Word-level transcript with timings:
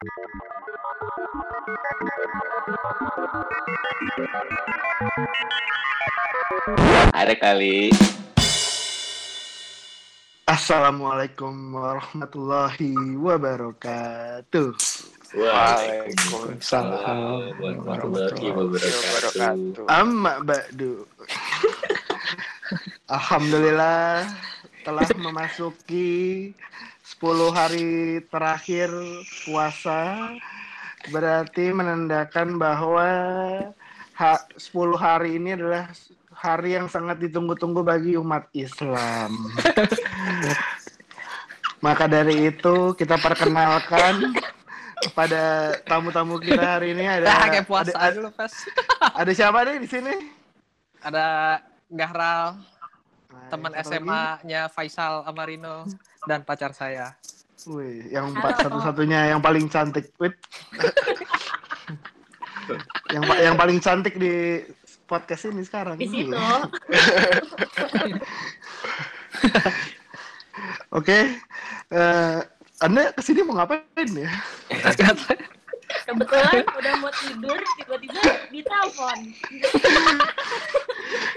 Ada 0.00 0.08
kali. 7.36 7.92
Assalamualaikum 10.48 11.52
warahmatullahi 11.76 12.96
wabarakatuh. 13.20 14.72
Waalaikumsalam 15.36 17.60
warahmatullahi 17.60 18.56
wabarakatuh. 18.56 19.84
Amma 19.84 20.40
ba'du. 20.40 21.04
Alhamdulillah 23.20 24.24
telah 24.80 25.04
memasuki 25.20 26.56
10 27.20 27.52
hari 27.52 27.88
terakhir 28.32 28.88
puasa 29.44 30.32
berarti 31.12 31.68
menandakan 31.68 32.56
bahwa 32.56 33.06
ha- 34.16 34.44
10 34.56 34.72
hari 34.96 35.36
ini 35.36 35.52
adalah 35.52 35.92
hari 36.32 36.74
yang 36.74 36.88
sangat 36.88 37.20
ditunggu-tunggu 37.20 37.84
bagi 37.84 38.16
umat 38.16 38.48
Islam. 38.56 39.36
Maka 41.84 42.04
dari 42.04 42.48
itu 42.48 42.92
kita 42.92 43.16
perkenalkan 43.16 44.36
kepada 45.00 45.76
tamu-tamu 45.84 46.36
kita 46.36 46.76
hari 46.76 46.92
ini 46.92 47.04
ada 47.04 47.24
Nah, 47.24 47.48
kayak 47.48 47.64
puasa 47.64 47.92
ada, 47.92 48.12
aja 48.12 48.18
lu, 48.18 48.28
Pas. 48.32 48.52
ada 49.12 49.30
siapa 49.32 49.64
nih 49.64 49.76
di 49.80 49.88
sini? 49.88 50.14
Ada 51.00 51.26
Gahral, 51.86 52.60
Nah, 53.28 53.48
teman. 53.48 53.70
SMA-nya 53.76 54.66
Faisal 54.68 55.22
Amarino, 55.22 55.86
dan 56.30 56.46
pacar 56.46 56.70
saya. 56.70 57.18
Wih, 57.66 58.06
yang 58.14 58.30
empat 58.30 58.62
satu-satunya 58.62 59.34
yang 59.34 59.42
paling 59.42 59.66
cantik. 59.66 60.14
Wait. 60.22 60.38
yang 63.14 63.26
yang 63.42 63.58
paling 63.58 63.82
cantik 63.82 64.14
di 64.14 64.62
podcast 65.10 65.50
ini 65.50 65.66
sekarang. 65.66 65.98
di 65.98 66.06
situ 66.06 66.30
Oke. 70.94 71.34
Eh, 71.90 72.38
anda 72.80 73.10
ke 73.12 73.20
sini 73.26 73.42
mau 73.42 73.58
ngapain 73.58 74.08
ya? 74.14 74.30
kebetulan 76.06 76.64
udah 76.66 76.94
mau 77.02 77.12
tidur 77.14 77.60
tiba-tiba 77.78 78.22
ditelepon 78.50 79.18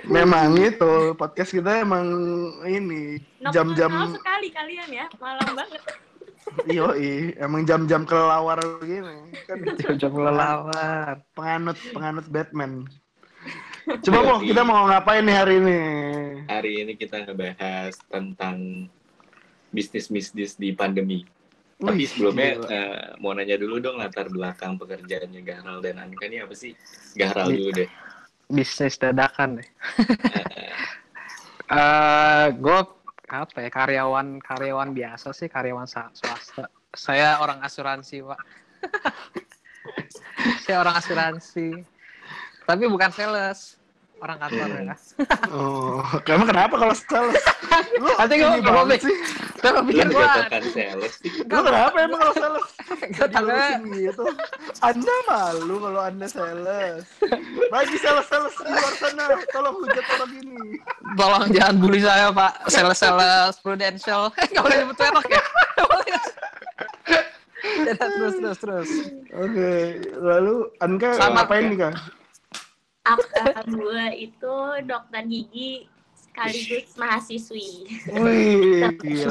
Memang 0.03 0.59
itu 0.59 1.15
podcast 1.15 1.55
kita 1.55 1.81
emang 1.81 2.05
ini 2.67 3.17
jam-jam 3.51 4.13
sekali 4.13 4.47
kalian 4.51 4.89
ya 4.91 5.05
malam 5.17 5.47
banget 5.55 5.81
yoi 6.69 7.33
emang 7.39 7.65
jam-jam 7.65 8.05
kelelawar 8.05 8.59
begini 8.79 9.31
kan 9.47 9.57
Jam 10.01 10.11
kelelawar. 10.13 11.23
penganut 11.33 11.77
penganut 11.91 12.27
Batman. 12.29 12.85
Coba 13.83 14.19
mau 14.23 14.37
kita 14.39 14.61
mau 14.63 14.87
ngapain 14.87 15.23
nih 15.27 15.35
hari 15.35 15.53
ini? 15.59 15.79
Hari 16.47 16.71
ini 16.87 16.93
kita 16.95 17.27
ngebahas 17.27 17.99
tentang 18.07 18.87
bisnis-bisnis 19.75 20.55
di 20.55 20.71
pandemi. 20.71 21.27
Tapi 21.83 22.03
sebelumnya 22.07 22.49
gila. 22.55 22.67
eh, 22.71 23.05
mau 23.19 23.31
nanya 23.35 23.59
dulu 23.59 23.75
dong 23.83 23.99
latar 23.99 24.31
belakang 24.31 24.79
pekerjaannya 24.79 25.41
Gahral 25.43 25.83
dan 25.83 25.99
Anka 25.99 26.25
ini 26.31 26.39
apa 26.39 26.55
sih? 26.55 26.71
Gahral 27.19 27.51
dulu 27.51 27.71
deh. 27.83 27.89
Bisnis 28.47 28.95
dadakan 28.95 29.59
deh. 29.59 29.69
Eh, 31.73 32.47
gue 32.53 32.79
apa 33.33 33.57
ya 33.65 33.71
karyawan 33.73 34.37
karyawan 34.37 34.93
biasa 34.93 35.33
sih 35.33 35.49
karyawan 35.49 35.89
swasta. 35.89 36.69
Saya 36.93 37.41
orang 37.41 37.65
asuransi 37.65 38.21
pak. 38.21 38.39
Saya 40.67 40.85
orang 40.85 40.93
asuransi. 41.01 41.81
Tapi 42.67 42.83
bukan 42.85 43.09
sales. 43.09 43.81
Orang 44.23 44.39
kantor 44.39 44.67
ya. 44.71 44.95
Oh, 45.51 45.99
kamu 46.23 46.47
kenapa 46.47 46.79
kalau 46.79 46.95
sales? 46.95 47.43
Lu 47.99 48.07
Nanti 48.15 48.39
banget 48.39 48.87
mik- 48.87 49.03
sih. 49.03 49.17
Lu 49.59 49.79
pikir 49.83 50.07
gue 50.07 50.27
sales. 50.71 51.13
Lu 51.43 51.59
kenapa 51.59 51.95
emang 51.99 52.19
kalau 52.23 52.33
sales? 52.39 52.65
Gak 53.11 53.27
tahu 53.35 53.47
gitu. 53.91 54.23
Anda 54.79 55.15
malu 55.27 55.75
kalau 55.83 56.01
Anda 56.07 56.27
sales. 56.31 57.03
Bagi 57.67 57.97
sales-sales 57.99 58.55
di 58.55 58.71
luar 58.71 58.93
sana, 58.95 59.23
tolong 59.51 59.75
hujat 59.83 60.05
orang 60.15 60.31
ini. 60.39 60.79
Tolong 61.19 61.43
jangan 61.51 61.75
bully 61.83 61.99
saya 61.99 62.31
Pak. 62.31 62.53
Sales-sales 62.71 63.55
prudential. 63.59 64.31
Gak 64.31 64.63
boleh 64.63 64.77
nyebut 64.79 64.97
merek 64.97 65.27
ya. 65.27 65.43
Ya, 67.83 67.93
terus 67.99 68.35
terus 68.39 68.59
terus. 68.59 68.89
Oke, 69.33 69.71
lalu 70.15 70.67
Anka 70.79 71.15
Sama, 71.15 71.43
ngapain 71.43 71.67
nih 71.67 71.79
Kak? 71.79 72.22
Akta 73.03 73.67
gue 73.67 74.05
itu 74.15 74.55
dokter 74.87 75.27
gigi 75.27 75.91
sekaligus 76.15 76.95
mahasiswi 76.95 77.67
Wih, 78.15 78.89
gila. 78.95 79.29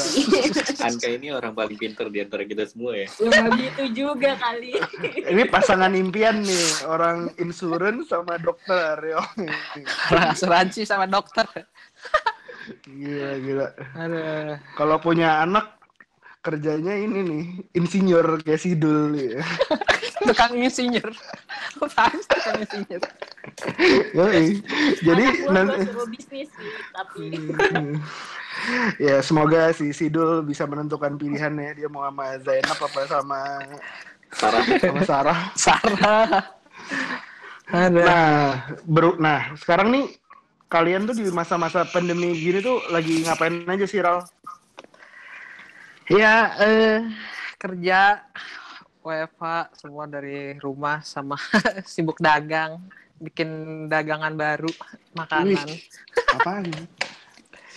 Anka 0.84 1.09
ini 1.09 1.33
orang 1.33 1.56
paling 1.56 1.81
pinter 1.81 2.12
di 2.12 2.21
antara 2.21 2.44
kita 2.44 2.69
semua 2.69 2.94
ya. 2.94 3.09
ya 3.09 3.49
begitu 3.49 3.82
juga 3.97 4.37
kali 4.37 4.77
Ini 5.25 5.49
pasangan 5.49 5.88
impian 5.97 6.44
nih, 6.44 6.84
orang 6.84 7.32
insurance 7.41 8.12
sama 8.12 8.37
dokter. 8.38 8.94
Yo. 9.03 9.21
Orang 10.12 10.27
asuransi 10.37 10.84
sama 10.84 11.09
dokter. 11.09 11.49
Gila, 12.87 13.31
gila. 13.41 13.69
Aduh. 13.99 14.55
Kalau 14.78 14.97
punya 15.03 15.43
anak 15.43 15.81
kerjanya 16.44 16.94
ini 16.94 17.19
nih, 17.25 17.44
insinyur 17.75 18.43
kayak 18.47 18.62
Sidul 18.62 19.16
ya. 19.16 19.43
Tukang 20.22 20.55
insinyur. 20.55 21.11
Sih 21.82 22.27
tukang 22.31 22.62
insinyur? 22.62 23.03
Yoi. 24.15 24.63
Jadi 25.03 25.25
nanti 25.51 25.83
suruh 25.91 26.09
bisnis 26.09 26.49
sih 26.55 26.71
tapi 26.95 27.25
ya 29.11 29.19
semoga 29.25 29.75
si 29.75 29.91
Sidul 29.91 30.47
bisa 30.47 30.63
menentukan 30.69 31.19
pilihannya 31.19 31.75
dia 31.75 31.89
mau 31.91 32.07
sama 32.07 32.39
Zainab 32.39 32.79
apa 32.79 33.01
sama 33.11 33.41
Sarah. 34.33 34.63
sama 34.79 35.01
Sarah. 35.03 35.39
Sarah. 35.65 36.29
Aduh. 37.73 38.05
Nah, 38.05 38.69
beru 38.85 39.11
nah 39.19 39.55
sekarang 39.59 39.91
nih 39.91 40.07
kalian 40.73 41.05
tuh 41.05 41.17
di 41.17 41.29
masa-masa 41.29 41.85
pandemi 41.85 42.33
gini 42.37 42.65
tuh 42.65 42.81
lagi 42.89 43.25
ngapain 43.27 43.65
aja 43.69 43.85
sih 43.85 44.01
Ral? 44.01 44.25
Ya, 46.11 46.53
eh, 46.61 46.99
kerja 47.57 48.27
WFH 49.03 49.77
semua 49.79 50.05
dari 50.07 50.57
rumah 50.59 51.03
sama 51.03 51.37
sibuk 51.93 52.19
dagang, 52.23 52.81
bikin 53.22 53.49
dagangan 53.87 54.34
baru, 54.34 54.71
makanan. 55.21 55.62
Wih. 55.65 55.81
Apaan? 56.34 56.66
Lu 56.66 56.84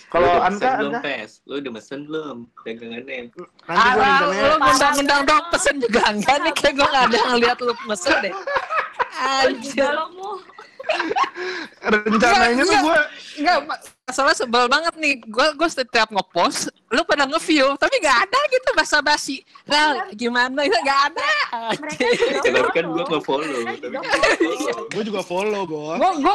Kalau 0.06 0.38
udah 0.38 0.46
Anka, 0.46 0.54
mesen 0.54 0.78
belum, 0.78 0.92
Anka 0.94 1.00
Pes? 1.02 1.30
Lu 1.44 1.54
udah 1.58 1.72
mesen 1.74 2.00
belum 2.06 2.36
dagangannya? 2.62 3.14
nanti 3.26 3.40
Ah, 3.66 3.92
rencananya 3.92 4.46
lu 4.46 4.56
ngundang-ngundang 4.62 5.22
dong 5.26 5.44
pesen 5.50 5.74
juga 5.82 6.00
enggak 6.08 6.36
nih 6.40 6.52
kayak 6.54 6.72
gue 6.78 6.86
gak 6.86 7.04
ada 7.10 7.18
ngeliat 7.26 7.58
lu 7.58 7.72
pesen 7.74 8.14
deh. 8.22 8.34
Anjir. 9.16 9.92
rencananya 11.82 12.62
tuh 12.62 12.70
Enggak, 12.70 12.82
gue 12.86 12.98
Enggak, 13.42 13.58
masalah 14.06 14.32
sebel 14.32 14.70
banget 14.70 14.94
nih. 14.96 15.18
Gue 15.20 15.46
gue 15.52 15.68
setiap 15.68 16.08
ngepost, 16.08 16.70
lu 16.88 17.02
pada 17.02 17.26
nge-view, 17.26 17.74
tapi 17.74 17.98
gak 17.98 18.22
ada 18.22 18.38
gitu 18.46 18.70
basa-basi. 18.72 19.36
Nah, 19.66 20.06
gimana? 20.14 20.62
Itu 20.62 20.78
gak 20.78 21.00
ada. 21.10 21.30
mereka 21.74 22.70
kan 22.72 22.86
gue 22.86 23.04
nge-follow. 23.04 23.58
Nge-follow. 23.66 24.02
follow. 24.30 24.86
gue 24.88 25.02
juga 25.02 25.20
follow 25.20 25.62
gue. 25.66 25.92
Gue 25.98 26.10
gue 26.22 26.34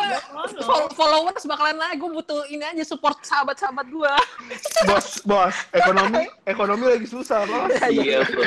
Follow. 0.59 0.61
fol- 0.61 0.91
followers 0.93 1.43
bakalan 1.47 1.79
lagi. 1.79 1.95
Gue 1.95 2.11
butuh 2.11 2.43
ini 2.45 2.59
aja 2.61 2.83
support 2.83 3.23
sahabat-sahabat 3.23 3.88
gue. 3.88 4.13
Bos, 4.91 5.23
bos, 5.23 5.55
ekonomi 5.71 6.27
ekonomi 6.43 6.83
lagi 6.89 7.07
susah 7.07 7.45
bos. 7.45 7.71
Iya, 7.88 8.25
bro. 8.25 8.43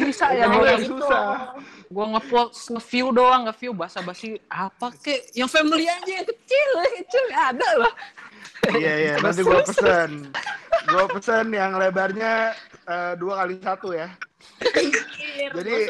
Bisa 0.00 0.30
ya 0.30 0.46
gue 0.46 0.64
lagi 0.64 0.78
Gitu. 0.80 0.96
susah. 0.96 1.52
gue 1.90 2.06
ngepost 2.08 2.70
nge-view 2.70 3.10
doang 3.10 3.42
nge-view 3.44 3.74
basa-basi 3.74 4.38
apa 4.46 4.94
kek 4.96 5.26
yang 5.34 5.50
family 5.50 5.82
aja 5.84 6.06
yang 6.06 6.22
kecil 6.22 6.70
kecil 6.96 7.22
gak 7.28 7.49
ada 7.50 7.68
loh 7.78 7.94
Iya 8.60 8.92
iya, 8.92 9.14
nanti 9.24 9.40
gue 9.40 9.56
pesen. 9.64 10.28
Gue 10.84 11.04
pesen 11.16 11.48
yang 11.48 11.80
lebarnya 11.80 12.52
eh, 12.84 13.12
dua 13.16 13.40
kali 13.40 13.56
satu 13.56 13.96
ya. 13.96 14.04
Jadi 15.56 15.88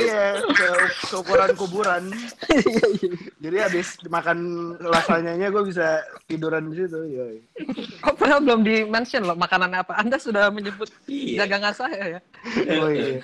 iya, 0.00 0.40
ke, 0.40 0.68
keukuran 1.12 1.52
kuburan. 1.52 2.08
Jadi 3.36 3.56
habis 3.60 4.00
makan 4.08 4.38
lasanyanya 4.80 5.52
gue 5.52 5.62
bisa 5.68 6.00
tiduran 6.24 6.72
di 6.72 6.80
situ. 6.80 6.96
Yoi. 7.04 7.38
kok 8.00 8.16
padahal 8.16 8.40
belum 8.40 8.60
di 8.64 8.88
mention 8.88 9.28
loh 9.28 9.36
makanan 9.36 9.76
apa 9.76 9.92
anda 10.00 10.16
sudah 10.16 10.48
menyebut 10.48 10.88
Iya. 11.04 11.44
dagangan 11.44 11.72
saya 11.76 12.16
ya 12.16 12.20
Oh, 12.80 12.88
iya. 12.88 13.20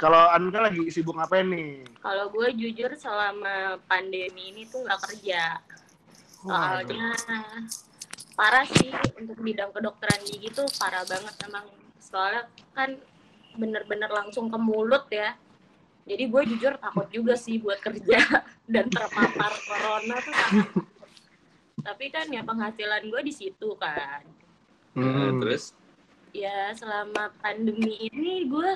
Kalau 0.00 0.28
Anka 0.32 0.64
lagi 0.64 0.88
sibuk 0.88 1.16
ngapain 1.16 1.48
nih? 1.52 1.84
Kalau 2.00 2.32
gue 2.32 2.48
jujur 2.56 2.96
selama 2.96 3.76
pandemi 3.84 4.56
ini 4.56 4.64
tuh 4.68 4.84
nggak 4.88 5.00
kerja. 5.04 5.60
Soalnya 6.40 7.12
parah 8.34 8.64
sih 8.64 8.88
untuk 9.20 9.36
bidang 9.38 9.70
kedokteran 9.70 10.20
gigi 10.24 10.48
tuh 10.50 10.66
parah 10.80 11.04
banget 11.04 11.34
emang. 11.44 11.66
Soalnya 12.00 12.48
kan 12.72 12.96
bener-bener 13.50 14.08
langsung 14.08 14.46
ke 14.46 14.56
mulut 14.56 15.10
ya 15.10 15.34
jadi 16.06 16.26
gue 16.26 16.42
jujur 16.54 16.74
takut 16.78 17.06
juga 17.10 17.34
sih 17.34 17.58
buat 17.58 17.82
kerja 17.82 18.18
dan 18.72 18.86
terpapar 18.88 19.52
corona 19.66 20.16
tuh 20.22 20.34
sangat 20.34 20.68
tapi 21.80 22.04
kan 22.08 22.26
ya 22.30 22.46
penghasilan 22.46 23.10
gue 23.10 23.20
di 23.22 23.34
situ 23.34 23.74
kan 23.76 24.22
Nah, 24.90 25.06
Hmm. 25.06 25.38
terus 25.38 25.70
ya 26.30 26.70
selama 26.74 27.30
pandemi 27.38 28.06
ini 28.06 28.46
gue 28.46 28.70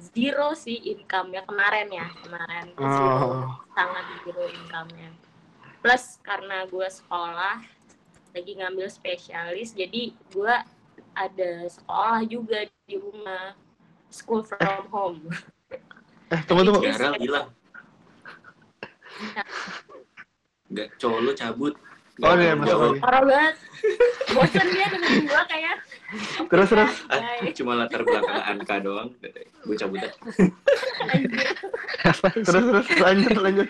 zero 0.00 0.52
sih 0.52 0.80
income 0.80 1.32
ya 1.32 1.44
kemarin 1.44 1.88
ya 1.88 2.06
kemarin 2.20 2.72
zero 2.72 3.16
Oh. 3.16 3.48
sangat 3.72 4.04
zero 4.24 4.44
income-nya 4.44 5.08
plus 5.80 6.20
karena 6.22 6.68
gue 6.68 6.88
sekolah 6.88 7.64
lagi 8.30 8.52
ngambil 8.56 8.86
spesialis 8.86 9.74
jadi 9.74 10.12
gue 10.32 10.54
ada 11.16 11.52
sekolah 11.66 12.22
juga 12.28 12.68
di 12.86 12.94
rumah 13.00 13.56
school 14.12 14.44
from 14.44 14.86
home 14.92 15.20
Eh, 16.30 16.40
tunggu 16.46 16.62
tunggu. 16.62 16.80
Garal 16.86 17.18
hilang. 17.18 17.48
Enggak, 20.70 20.88
cowok 21.02 21.18
lu 21.26 21.32
cabut. 21.34 21.74
Oh, 22.20 22.34
iya, 22.36 22.52
masuk 22.52 22.78
lagi. 22.78 23.00
parah 23.00 23.22
banget 23.24 23.54
bosan 24.36 24.66
dia 24.76 24.86
dengan 24.92 25.12
gue 25.24 25.42
kayak 25.48 25.76
Terus 26.50 26.68
terus. 26.74 26.92
Ah, 27.06 27.38
cuma 27.54 27.72
latar 27.78 28.02
belakang 28.02 28.42
Anka 28.42 28.82
doang. 28.82 29.14
Gue 29.62 29.76
cabut 29.78 30.02
aja. 30.02 30.10
Anjir. 31.06 31.54
Terus 32.42 32.64
terus 32.66 32.86
lanjut 32.98 33.36
lanjut. 33.38 33.68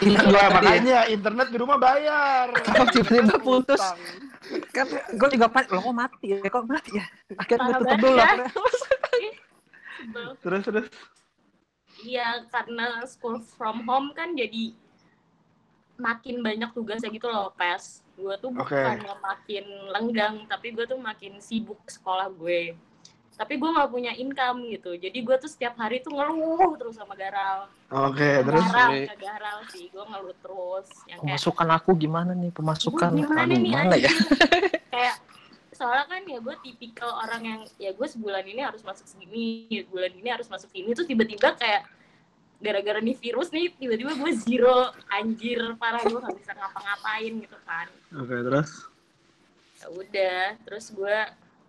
Tadi 0.00 0.32
ya. 0.32 0.48
makanya 0.48 0.98
internet 1.12 1.48
di 1.52 1.58
rumah 1.60 1.76
bayar. 1.76 2.48
Kalau 2.64 2.88
tiba-tiba 2.88 3.36
putus. 3.36 3.82
Kan 4.72 4.88
gue 4.88 5.28
juga 5.36 5.46
panik 5.52 5.68
lo 5.68 5.84
kok 5.84 5.96
mati 5.96 6.26
ya 6.32 6.38
kok 6.48 6.64
mati 6.64 6.90
ya 6.96 7.04
akhirnya 7.36 7.76
gue 7.76 7.76
tutup 7.84 7.98
dulu. 8.00 8.18
Terus 10.40 10.62
terus. 10.64 10.86
Iya, 11.96 12.44
karena 12.52 13.04
school 13.08 13.40
from 13.56 13.84
home 13.88 14.12
kan 14.12 14.32
jadi 14.36 14.76
makin 15.96 16.44
banyak 16.44 16.70
tugasnya 16.72 17.08
gitu 17.12 17.28
loh, 17.28 17.52
pes. 17.56 18.04
Gue 18.16 18.36
tuh 18.40 18.52
Oke. 18.52 18.76
bukan 18.76 19.18
makin 19.20 19.64
lenggang, 19.92 20.34
tapi 20.48 20.72
gue 20.72 20.84
tuh 20.88 21.00
makin 21.00 21.40
sibuk 21.40 21.80
sekolah 21.88 22.28
gue. 22.32 22.76
Tapi 23.36 23.60
gue 23.60 23.68
nggak 23.68 23.90
punya 23.92 24.16
income 24.16 24.64
gitu, 24.72 24.96
jadi 24.96 25.12
gue 25.12 25.36
tuh 25.36 25.50
setiap 25.52 25.76
hari 25.76 26.00
tuh 26.00 26.08
ngeluh 26.16 26.72
terus 26.80 26.96
sama 26.96 27.12
Garal. 27.12 27.68
Oke, 27.92 28.40
terus. 28.40 28.64
Garal, 28.64 28.90
ke 29.12 29.16
Garal 29.20 29.58
sih, 29.68 29.84
gue 29.92 30.04
ngeluh 30.08 30.36
terus. 30.40 30.88
Yang 31.04 31.20
kayak, 31.20 31.36
pemasukan 31.36 31.68
aku 31.76 31.90
gimana 32.00 32.32
nih 32.32 32.48
pemasukan 32.56 33.10
"Gua 33.12 33.20
gimana 33.20 33.40
aduh 33.44 33.52
nih 33.52 33.60
gimana 33.60 33.94
ya 34.00 34.08
anjir?" 34.08 34.12
kayak 34.96 35.16
soalnya 35.76 36.08
kan 36.08 36.24
ya 36.24 36.38
gue 36.40 36.56
tipikal 36.64 37.10
orang 37.20 37.42
yang 37.44 37.60
ya 37.76 37.92
gue 37.92 38.08
sebulan 38.08 38.44
ini 38.48 38.64
harus 38.64 38.80
masuk 38.80 39.04
segini 39.04 39.84
bulan 39.92 40.08
ini 40.16 40.28
harus 40.32 40.48
masuk 40.48 40.72
sini 40.72 40.96
terus 40.96 41.04
tiba-tiba 41.04 41.52
kayak 41.52 41.84
gara-gara 42.56 42.98
nih 42.98 43.14
virus 43.14 43.48
nih 43.50 43.68
tiba-tiba 43.70 44.12
gue 44.12 44.32
zero 44.34 44.78
anjir 45.08 45.60
parah 45.76 46.00
gue 46.00 46.16
nggak 46.16 46.36
bisa 46.36 46.52
ngapa-ngapain 46.52 47.32
gitu 47.36 47.58
kan 47.62 47.86
Oke, 48.16 48.34
terus. 48.38 48.70
ya 49.76 49.86
udah 49.90 50.40
terus 50.62 50.86
gue 50.90 51.16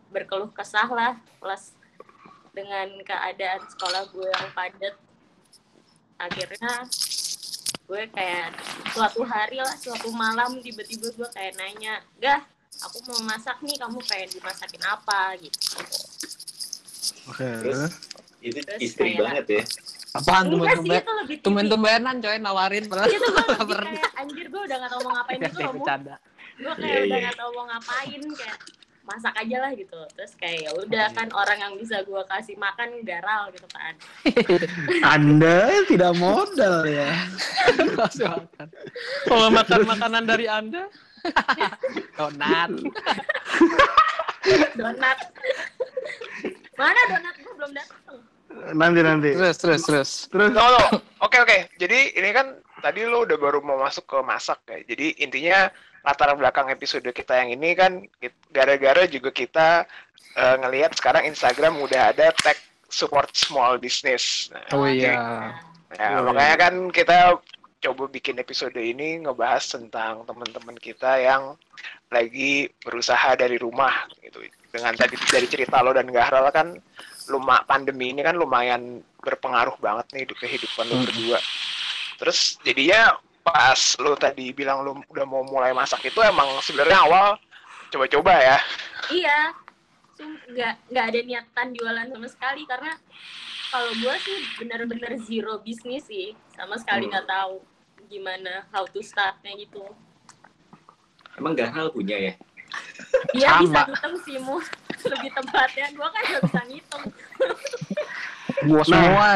berkeluh 0.07 0.47
kesah 0.49 0.87
lah 0.87 1.13
plus 1.37 1.75
dengan 2.51 2.87
keadaan 3.01 3.61
sekolah 3.67 4.07
gue 4.07 4.25
yang 4.25 4.49
padat 4.51 4.95
akhirnya 6.17 6.73
gue 7.85 8.01
kayak 8.09 8.55
suatu 8.89 9.21
hari 9.21 9.57
lah 9.57 9.75
suatu 9.75 10.09
malam 10.09 10.55
tiba-tiba 10.57 11.07
gue 11.09 11.27
kayak 11.29 11.55
nanya 11.55 11.99
gah 12.17 12.41
aku 12.79 13.03
mau 13.05 13.27
masak 13.27 13.59
nih 13.59 13.75
kamu 13.75 13.99
pengen 14.03 14.29
dimasakin 14.31 14.83
apa 14.83 15.35
gitu 15.37 15.77
Oke, 17.27 17.43
Terus? 17.43 17.61
terus. 17.61 17.93
Itu 18.39 18.59
Terus 18.61 18.79
istri 18.79 19.03
kayak- 19.11 19.19
banget 19.19 19.45
ya. 19.49 19.63
Apaan 20.17 20.45
lebih 20.49 20.67
tipis. 20.81 21.39
tumben-tumbenan 21.45 22.15
coy 22.19 22.37
nawarin 22.41 22.83
padahal 22.89 23.09
itu 23.09 23.29
gue 23.35 23.65
pernah. 23.65 23.91
kayak 23.93 24.11
anjir 24.17 24.45
gue 24.49 24.61
udah 24.65 24.77
gak 24.81 24.89
tau 24.89 24.99
mau 25.05 25.11
ngapain 25.17 25.39
gitu 25.39 25.59
loh 25.61 25.73
gue 25.77 25.85
kayak 25.85 26.19
Iya, 26.57 26.73
udah 27.05 27.17
iya. 27.21 27.27
gak 27.29 27.35
tau 27.37 27.49
mau 27.53 27.65
ngapain 27.69 28.21
kayak 28.33 28.57
masak 29.07 29.33
aja 29.39 29.57
lah 29.63 29.71
gitu. 29.71 29.99
Terus 30.19 30.33
kayak 30.35 30.59
ya 30.67 30.71
udah 30.75 31.05
kan 31.15 31.27
orang 31.31 31.57
yang 31.63 31.73
bisa 31.79 32.03
gue 32.03 32.21
kasih 32.27 32.59
makan 32.59 32.99
garal 33.07 33.47
gitu 33.55 33.67
kan. 33.71 33.93
Anda 35.15 35.71
tidak 35.87 36.13
modal 36.19 36.83
ya. 36.83 37.07
Kalau 39.29 39.47
makan 39.47 39.81
makanan 39.87 40.23
dari 40.27 40.45
anda? 40.51 40.91
Donat. 42.19 42.69
Donat. 44.75 45.17
Mana 46.77 46.99
donat? 47.09 47.35
Gue 47.41 47.53
belum 47.57 47.71
datang 47.73 48.26
Nanti 48.73 48.99
nanti. 49.03 49.29
terus 49.33 49.57
terus 49.57 49.81
terus 49.83 50.09
Terus. 50.31 50.51
No, 50.53 50.63
no. 50.73 50.81
Oke, 51.23 51.41
oke. 51.41 51.57
Jadi 51.77 52.17
ini 52.17 52.29
kan 52.33 52.57
tadi 52.81 53.05
lo 53.05 53.25
udah 53.25 53.37
baru 53.37 53.59
mau 53.65 53.81
masuk 53.81 54.05
ke 54.05 54.17
masak 54.21 54.59
ya. 54.69 54.79
Jadi 54.85 55.21
intinya 55.21 55.69
latar 56.05 56.31
belakang 56.37 56.71
episode 56.71 57.07
kita 57.11 57.35
yang 57.41 57.51
ini 57.51 57.75
kan 57.75 58.05
gara-gara 58.53 59.03
juga 59.09 59.33
kita 59.33 59.83
eh, 60.37 60.55
ngelihat 60.61 60.95
sekarang 60.95 61.27
Instagram 61.27 61.81
udah 61.81 62.15
ada 62.15 62.31
tag 62.37 62.57
support 62.87 63.33
small 63.35 63.75
business. 63.81 64.47
Nah, 64.53 64.63
oh 64.71 64.87
iya 64.87 65.13
Ya, 65.95 66.19
Iya, 66.19 66.19
makanya 66.19 66.55
kan 66.59 66.73
kita 66.91 67.39
coba 67.77 68.03
bikin 68.11 68.35
episode 68.43 68.75
ini 68.75 69.23
ngebahas 69.23 69.63
tentang 69.71 70.27
teman-teman 70.27 70.75
kita 70.75 71.15
yang 71.15 71.55
lagi 72.11 72.67
berusaha 72.83 73.39
dari 73.39 73.55
rumah 73.55 74.07
gitu. 74.19 74.43
Dengan 74.77 74.93
tadi 74.93 75.17
dari 75.17 75.47
cerita 75.49 75.81
lo 75.81 75.89
dan 75.89 76.05
Gahral 76.07 76.53
kan 76.53 76.77
luma 77.27 77.65
pandemi 77.65 78.13
ini 78.13 78.21
kan 78.21 78.37
lumayan 78.37 79.01
berpengaruh 79.19 79.75
banget 79.81 80.05
nih 80.13 80.23
di 80.29 80.35
kehidupan 80.37 80.85
lo 80.85 80.95
Hmm. 80.95 81.05
berdua. 81.09 81.39
Terus 82.17 82.61
jadinya 82.61 83.17
pas 83.41 83.79
lo 83.97 84.13
tadi 84.13 84.53
bilang 84.53 84.85
lo 84.85 85.01
udah 85.07 85.25
mau 85.25 85.41
mulai 85.41 85.73
masak 85.73 86.05
itu 86.05 86.19
emang 86.21 86.45
sebenarnya 86.61 86.99
awal 87.01 87.27
coba-coba 87.89 88.33
ya. 88.37 88.57
iya 89.07 89.55
nggak 90.51 90.73
nggak 90.91 91.05
ada 91.07 91.19
niatan 91.23 91.67
jualan 91.71 92.07
sama 92.09 92.27
sekali 92.27 92.67
karena 92.67 92.91
kalau 93.69 93.91
gue 93.95 94.15
sih 94.19 94.37
bener-bener 94.59 95.15
zero 95.23 95.61
bisnis 95.61 96.03
sih 96.03 96.35
sama 96.53 96.75
sekali 96.75 97.07
Hmm. 97.07 97.15
nggak 97.15 97.27
tahu 97.29 97.55
gimana 98.07 98.67
how 98.71 98.83
to 98.83 98.99
startnya 98.99 99.55
gitu 99.55 99.83
Emang 101.37 101.53
Garal 101.53 101.93
punya 101.93 102.17
ya? 102.17 102.33
Dia 103.33 103.49
Sama. 103.49 103.61
bisa 103.63 103.79
ngitung 103.87 104.15
sih 104.23 104.37
mu 104.39 104.57
lebih 105.07 105.31
tepatnya 105.31 105.87
gue 105.93 106.07
kan 106.07 106.21
nggak 106.25 106.41
bisa 106.49 106.61
ngitung 106.67 107.03
gua 108.65 108.81
Nah. 108.81 108.85
semua 108.87 109.27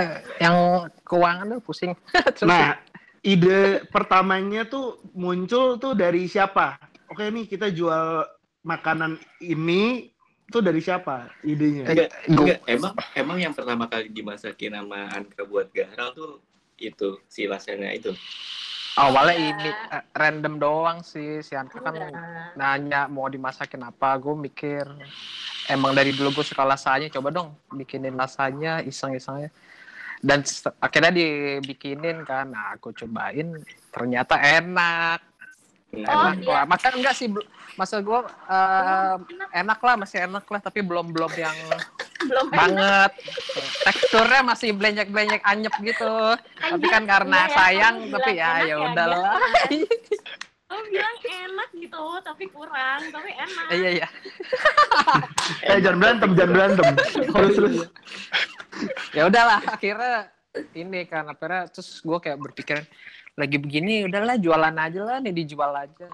yang 0.41 0.57
keuangan 1.05 1.45
tuh 1.57 1.61
pusing 1.61 1.93
Nah, 2.49 2.79
ide 3.21 3.85
pertamanya 3.87 4.65
tuh 4.65 4.97
muncul 5.13 5.77
tuh 5.77 5.93
dari 5.93 6.25
siapa? 6.25 6.79
Oke 7.05 7.27
nih 7.29 7.45
kita 7.45 7.69
jual 7.69 8.23
makanan 8.63 9.19
ini 9.43 10.09
tuh 10.47 10.63
dari 10.63 10.79
siapa 10.79 11.29
idenya? 11.43 11.85
Enggak, 11.85 12.09
enggak. 12.25 12.57
Emang 12.65 12.93
emang 13.13 13.37
yang 13.37 13.53
pertama 13.53 13.85
kali 13.85 14.09
dimasakin 14.09 14.73
sama 14.73 15.11
Anka 15.11 15.43
buat 15.45 15.69
Garal 15.69 16.11
tuh 16.11 16.41
itu 16.75 17.21
si 17.29 17.45
lasanya 17.45 17.93
itu. 17.93 18.09
Awalnya 18.93 19.33
Iya. 19.33 19.47
ini 19.49 19.69
eh, 19.69 20.03
random 20.11 20.53
doang 20.57 20.99
sih 21.01 21.39
si 21.39 21.53
Anka 21.53 21.79
kan 21.79 21.95
Enggak. 21.95 22.11
nanya 22.55 23.01
mau 23.07 23.27
dimasakin 23.27 23.81
apa 23.81 24.17
gue 24.17 24.35
mikir 24.35 24.83
emang 25.65 25.91
dari 25.91 26.11
dulu 26.11 26.33
gue 26.33 26.45
suka 26.45 26.63
lasanya 26.63 27.07
coba 27.09 27.31
dong 27.31 27.49
bikinin 27.69 28.13
lasanya 28.13 28.81
iseng-isengnya 28.81 29.47
dan 30.19 30.43
akhirnya 30.77 31.11
dibikinin 31.11 32.21
kan 32.23 32.47
nah 32.47 32.75
aku 32.75 32.91
cobain 32.95 33.55
ternyata 33.89 34.35
enak 34.37 35.19
Oh, 35.91 35.99
enak 35.99 36.39
iya. 36.39 36.55
lah 36.55 36.63
masa 36.63 36.87
enggak 36.95 37.11
sih 37.11 37.27
masa 37.75 37.99
gue 37.99 38.19
eh, 38.47 39.15
enak 39.53 39.75
lah 39.77 39.99
masih 39.99 40.23
enak 40.23 40.47
lah 40.47 40.63
tapi 40.63 40.79
belum 40.79 41.11
belum 41.11 41.27
yang 41.35 41.51
belum 42.27 42.47
enak. 42.47 42.57
banget 42.57 43.11
teksturnya 43.83 44.41
masih 44.43 44.69
blenyek-blenyek 44.73 45.41
anyep 45.43 45.73
gitu 45.81 46.35
tapi 46.57 46.85
kan 46.87 47.03
karena 47.05 47.39
Iya 47.41 47.49
ya, 47.49 47.55
sayang 47.55 47.95
tapi 48.09 48.31
ya 48.35 48.51
ya 48.65 48.75
udahlah 48.77 49.37
Lo 50.71 50.79
bilang 50.87 51.17
enak 51.19 51.69
gitu, 51.75 52.03
tapi 52.23 52.47
kurang, 52.47 53.03
tapi 53.11 53.27
enak. 53.35 53.65
iya 53.75 53.89
iya 53.99 54.07
Eh 55.67 55.83
jangan 55.83 55.99
berantem, 55.99 56.29
jangan 56.31 56.51
berantem. 56.55 56.87
Terus 57.27 57.53
terus. 57.59 57.75
ya 59.17 59.27
udahlah 59.27 59.59
akhirnya 59.67 60.31
ini 60.71 61.03
kan 61.03 61.27
akhirnya 61.27 61.67
terus 61.67 61.99
gue 61.99 62.17
kayak 62.23 62.39
berpikiran 62.39 62.83
lagi 63.35 63.57
begini 63.59 64.07
udahlah 64.07 64.39
jualan 64.39 64.75
aja 64.75 65.01
lah 65.03 65.17
nih 65.19 65.43
dijual 65.43 65.75
aja 65.75 66.07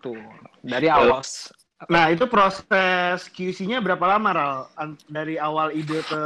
tuh 0.00 0.20
dari 0.60 0.88
awal 0.88 1.24
Nah 1.86 2.08
itu 2.08 2.24
proses 2.26 3.28
QC-nya 3.28 3.78
berapa 3.78 4.04
lama 4.06 4.30
Ral? 4.30 4.56
Dari 5.06 5.36
awal 5.36 5.72
ide 5.72 6.00
ke 6.00 6.20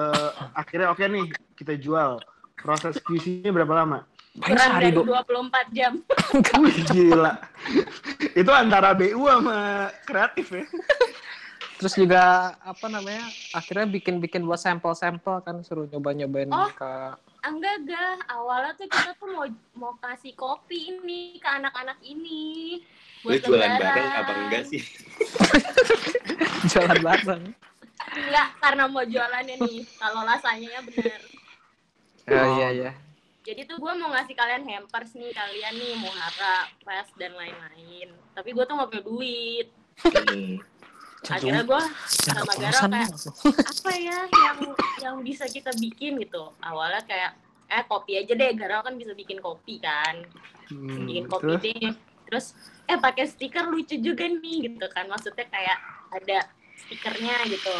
akhirnya 0.52 0.90
oke 0.90 1.02
nih 1.02 1.26
kita 1.54 1.74
jual. 1.74 2.18
Proses 2.54 2.98
QC-nya 2.98 3.50
berapa 3.50 3.74
lama? 3.74 4.02
Kurang 4.38 4.78
dari 4.78 4.94
do 4.94 5.02
24 5.02 5.74
jam. 5.74 5.92
Wih 6.62 6.78
gila. 6.86 7.34
itu 8.34 8.50
antara 8.50 8.94
BU 8.94 9.18
sama 9.20 9.58
kreatif 10.04 10.46
ya. 10.52 10.64
terus 11.74 11.94
juga 11.94 12.22
apa 12.58 12.90
namanya 12.90 13.22
akhirnya 13.54 13.86
bikin-bikin 13.88 14.42
buat 14.42 14.58
sampel-sampel 14.58 15.38
kan 15.42 15.62
suruh 15.62 15.86
nyoba-nyobain 15.86 16.50
Oh. 16.50 16.66
ke 16.68 16.90
enggak 17.50 17.74
enggak 17.84 18.16
awalnya 18.28 18.72
tuh 18.76 18.88
kita 18.88 19.10
tuh 19.16 19.28
mau 19.32 19.46
mau 19.74 19.92
kasih 20.00 20.32
kopi 20.36 20.94
ini 20.96 21.36
ke 21.40 21.48
anak-anak 21.48 21.98
ini. 22.04 22.80
Lu 23.26 23.34
buat 23.34 23.42
jualan 23.42 23.58
lebaran. 23.58 23.80
bareng 23.82 24.10
apa 24.14 24.32
enggak 24.46 24.64
sih? 24.70 24.82
jalan 26.72 26.98
bareng. 27.02 27.44
Enggak, 28.08 28.48
karena 28.62 28.84
mau 28.88 29.04
jualannya 29.04 29.56
nih. 29.60 29.80
Kalau 29.98 30.20
rasanya 30.24 30.78
bener. 30.86 31.20
Ya 32.28 32.42
iya 32.56 32.68
iya. 32.72 32.92
Jadi 33.48 33.64
tuh 33.64 33.80
gue 33.80 33.92
mau 33.96 34.12
ngasih 34.12 34.36
kalian 34.36 34.68
hampers 34.68 35.16
nih 35.16 35.32
kalian 35.32 35.74
nih 35.80 35.92
mau 35.96 36.12
harap 36.12 36.68
pas 36.84 37.08
dan 37.16 37.32
lain-lain. 37.32 38.12
Tapi 38.36 38.48
gue 38.52 38.64
tuh 38.68 38.74
nggak 38.76 38.90
punya 38.92 39.04
duit. 39.08 39.68
Hmm. 40.04 40.60
Akhirnya 41.26 41.66
gue 41.66 41.82
sama 42.06 42.52
Gara 42.54 42.78
kayak 42.78 43.10
langsung. 43.10 43.34
apa 43.50 43.90
ya 43.94 44.18
yang 44.30 44.58
yang 45.02 45.16
bisa 45.20 45.44
kita 45.46 45.74
bikin? 45.74 46.14
gitu. 46.18 46.54
Awalnya 46.58 47.02
kayak 47.02 47.32
eh 47.68 47.82
kopi 47.84 48.16
aja 48.16 48.32
deh 48.32 48.50
Gara 48.54 48.80
kan 48.80 48.94
bisa 48.94 49.12
bikin 49.12 49.42
kopi 49.42 49.82
kan. 49.82 50.22
Hmm, 50.70 51.04
bikin 51.04 51.26
kopi 51.26 51.58
terus? 51.58 51.62
deh. 51.64 51.92
Terus 52.28 52.46
eh 52.84 52.96
pakai 52.96 53.24
stiker 53.26 53.66
lucu 53.66 53.98
juga 53.98 54.24
nih 54.24 54.70
gitu 54.70 54.86
kan. 54.88 55.08
Maksudnya 55.08 55.46
kayak 55.48 55.78
ada 56.14 56.38
stikernya 56.78 57.36
gitu 57.50 57.74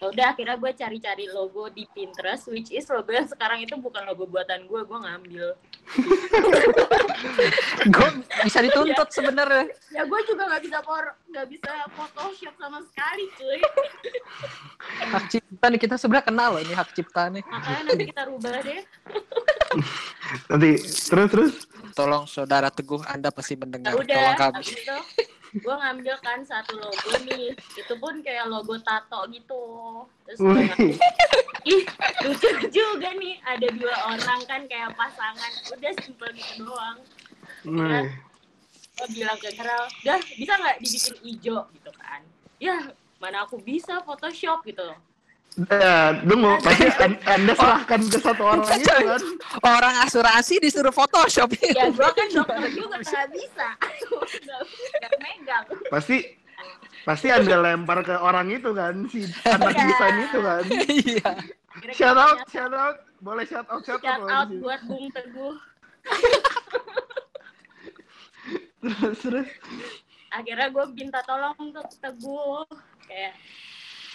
Ya 0.00 0.08
udah 0.08 0.26
akhirnya 0.32 0.56
gue 0.56 0.72
cari-cari 0.72 1.28
logo 1.28 1.68
di 1.68 1.84
Pinterest 1.92 2.48
which 2.48 2.72
is 2.72 2.88
logo 2.88 3.12
yang 3.12 3.28
sekarang 3.28 3.60
itu 3.60 3.76
bukan 3.76 4.00
logo 4.08 4.24
buatan 4.24 4.64
gue 4.64 4.80
gue 4.80 4.98
ngambil. 4.98 5.46
Gue 7.90 8.08
bisa 8.46 8.64
dituntut 8.64 9.08
sebenarnya. 9.12 9.68
Ya 9.92 10.08
gue 10.08 10.20
juga 10.24 10.48
nggak 10.48 10.62
bisa 10.64 10.78
por 10.80 11.04
nggak 11.28 11.46
bisa 11.52 11.72
Photoshop 11.92 12.54
sama 12.56 12.80
sekali 12.88 13.28
cuy. 13.36 13.60
Hak 15.12 15.24
cipta 15.28 15.66
nih 15.68 15.80
kita 15.84 15.94
sebenarnya 16.00 16.26
kenal 16.32 16.48
loh 16.56 16.60
ini 16.64 16.72
hak 16.72 16.96
cipta 16.96 17.28
nih. 17.28 17.44
Makanya 17.44 17.82
nanti 17.84 18.04
kita 18.08 18.22
rubah 18.24 18.56
deh. 18.64 18.80
Nanti 20.48 20.70
terus 20.80 21.28
terus. 21.28 21.52
tolong 21.90 22.24
saudara 22.24 22.70
teguh 22.70 23.02
anda 23.04 23.34
pasti 23.34 23.58
ya 23.58 23.66
mendengar 23.66 23.98
udah 23.98 24.14
tolong 24.14 24.38
kami. 24.38 24.62
itu 24.62 24.96
gue 25.50 25.74
ngambil 25.74 26.14
kan 26.22 26.42
satu 26.46 26.78
logo 26.78 27.10
nih. 27.26 27.54
Itu 27.74 27.94
pun 27.98 28.22
kayak 28.22 28.46
logo 28.46 28.78
tato 28.82 29.26
gitu. 29.34 29.64
Terus 30.26 30.38
ih 31.66 31.82
lucu 32.24 32.48
juga 32.72 33.12
nih 33.18 33.36
ada 33.44 33.68
dua 33.74 33.94
orang 34.14 34.40
kan 34.46 34.64
kayak 34.70 34.94
pasangan. 34.94 35.52
Udah 35.74 35.92
simpel 36.00 36.30
gitu 36.32 36.70
doang. 36.70 36.98
Gue 37.66 39.06
bilang 39.16 39.38
ke 39.40 39.48
Gerald 39.56 39.90
dah 40.04 40.20
bisa 40.36 40.52
nggak 40.60 40.76
dibikin 40.84 41.16
hijau 41.24 41.64
gitu 41.72 41.90
kan. 41.98 42.20
Ya 42.60 42.92
mana 43.20 43.44
aku 43.44 43.60
bisa 43.60 44.00
Photoshop 44.04 44.64
gitu 44.64 44.84
Eh, 45.50 46.10
tunggu, 46.24 46.56
pasti 46.62 46.86
an- 47.02 47.20
anda 47.34 47.52
serahkan 47.52 48.00
ke 48.06 48.16
satu 48.16 48.42
orang 48.44 48.64
itu 48.70 48.86
kan. 48.86 49.20
orang 49.60 49.94
asuransi 50.02 50.56
disuruh 50.58 50.90
Photoshop. 50.90 51.50
Ya 51.74 51.90
gue 51.90 52.08
kan 52.08 52.26
dokter 52.30 52.64
juga 52.70 52.96
nggak 52.96 53.26
bisa. 53.34 53.66
Nggak 54.94 55.12
megang. 55.18 55.64
Pasti 55.90 56.16
pasti 57.02 57.26
anda 57.28 57.58
lempar 57.58 57.98
ke 58.00 58.14
orang 58.14 58.46
itu 58.48 58.70
kan? 58.70 59.04
Si 59.10 59.26
anak 59.42 59.74
Iya. 59.74 59.84
desain 59.84 60.16
itu 60.22 60.38
kan. 60.38 60.62
iya. 60.86 61.28
Shout 61.90 62.14
out, 62.14 62.36
shout 62.46 62.70
out, 62.72 62.96
boleh 63.18 63.42
shout 63.42 63.66
out, 63.66 63.80
shout, 63.82 63.98
shout 63.98 64.20
out, 64.20 64.28
out 64.28 64.46
boleh. 64.48 64.60
buat 64.62 64.80
Bung 64.86 65.06
Teguh. 65.10 65.54
Terus 68.80 69.18
terus. 69.20 69.48
akhirnya 70.30 70.70
gue 70.70 70.84
minta 70.94 71.20
tolong 71.22 71.54
untuk 71.58 71.86
Teguh. 72.00 72.64
Kayak 73.04 73.34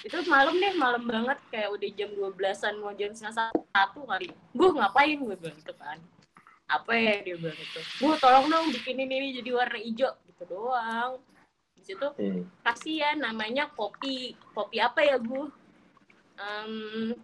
itu 0.05 0.21
malam 0.29 0.53
deh 0.61 0.73
malam 0.77 1.01
banget 1.01 1.41
kayak 1.49 1.73
udah 1.73 1.89
jam 1.97 2.09
12-an 2.13 2.73
mau 2.77 2.93
jam 2.93 3.09
setengah 3.09 3.49
satu 3.73 4.05
kali. 4.05 4.29
Gue 4.53 4.69
ngapain? 4.69 5.17
Gue 5.17 5.33
bilang 5.33 5.57
gitu 5.57 5.73
kan. 5.73 5.97
Apa 6.69 6.93
ya 6.93 7.25
dia 7.25 7.33
bilang 7.41 7.57
gitu. 7.57 7.81
Gue 8.05 8.13
tolong 8.21 8.45
dong 8.45 8.69
bikinin 8.69 9.09
ini 9.09 9.41
jadi 9.41 9.49
warna 9.57 9.81
hijau 9.81 10.13
gitu 10.29 10.43
doang. 10.45 11.17
Di 11.73 11.81
situ 11.81 12.05
Hmm. 12.21 12.45
kasihan 12.61 13.17
namanya 13.17 13.65
kopi. 13.73 14.37
Kopi 14.53 14.77
apa 14.77 15.01
ya 15.01 15.17
bu? 15.17 15.49
Um, 16.37 17.17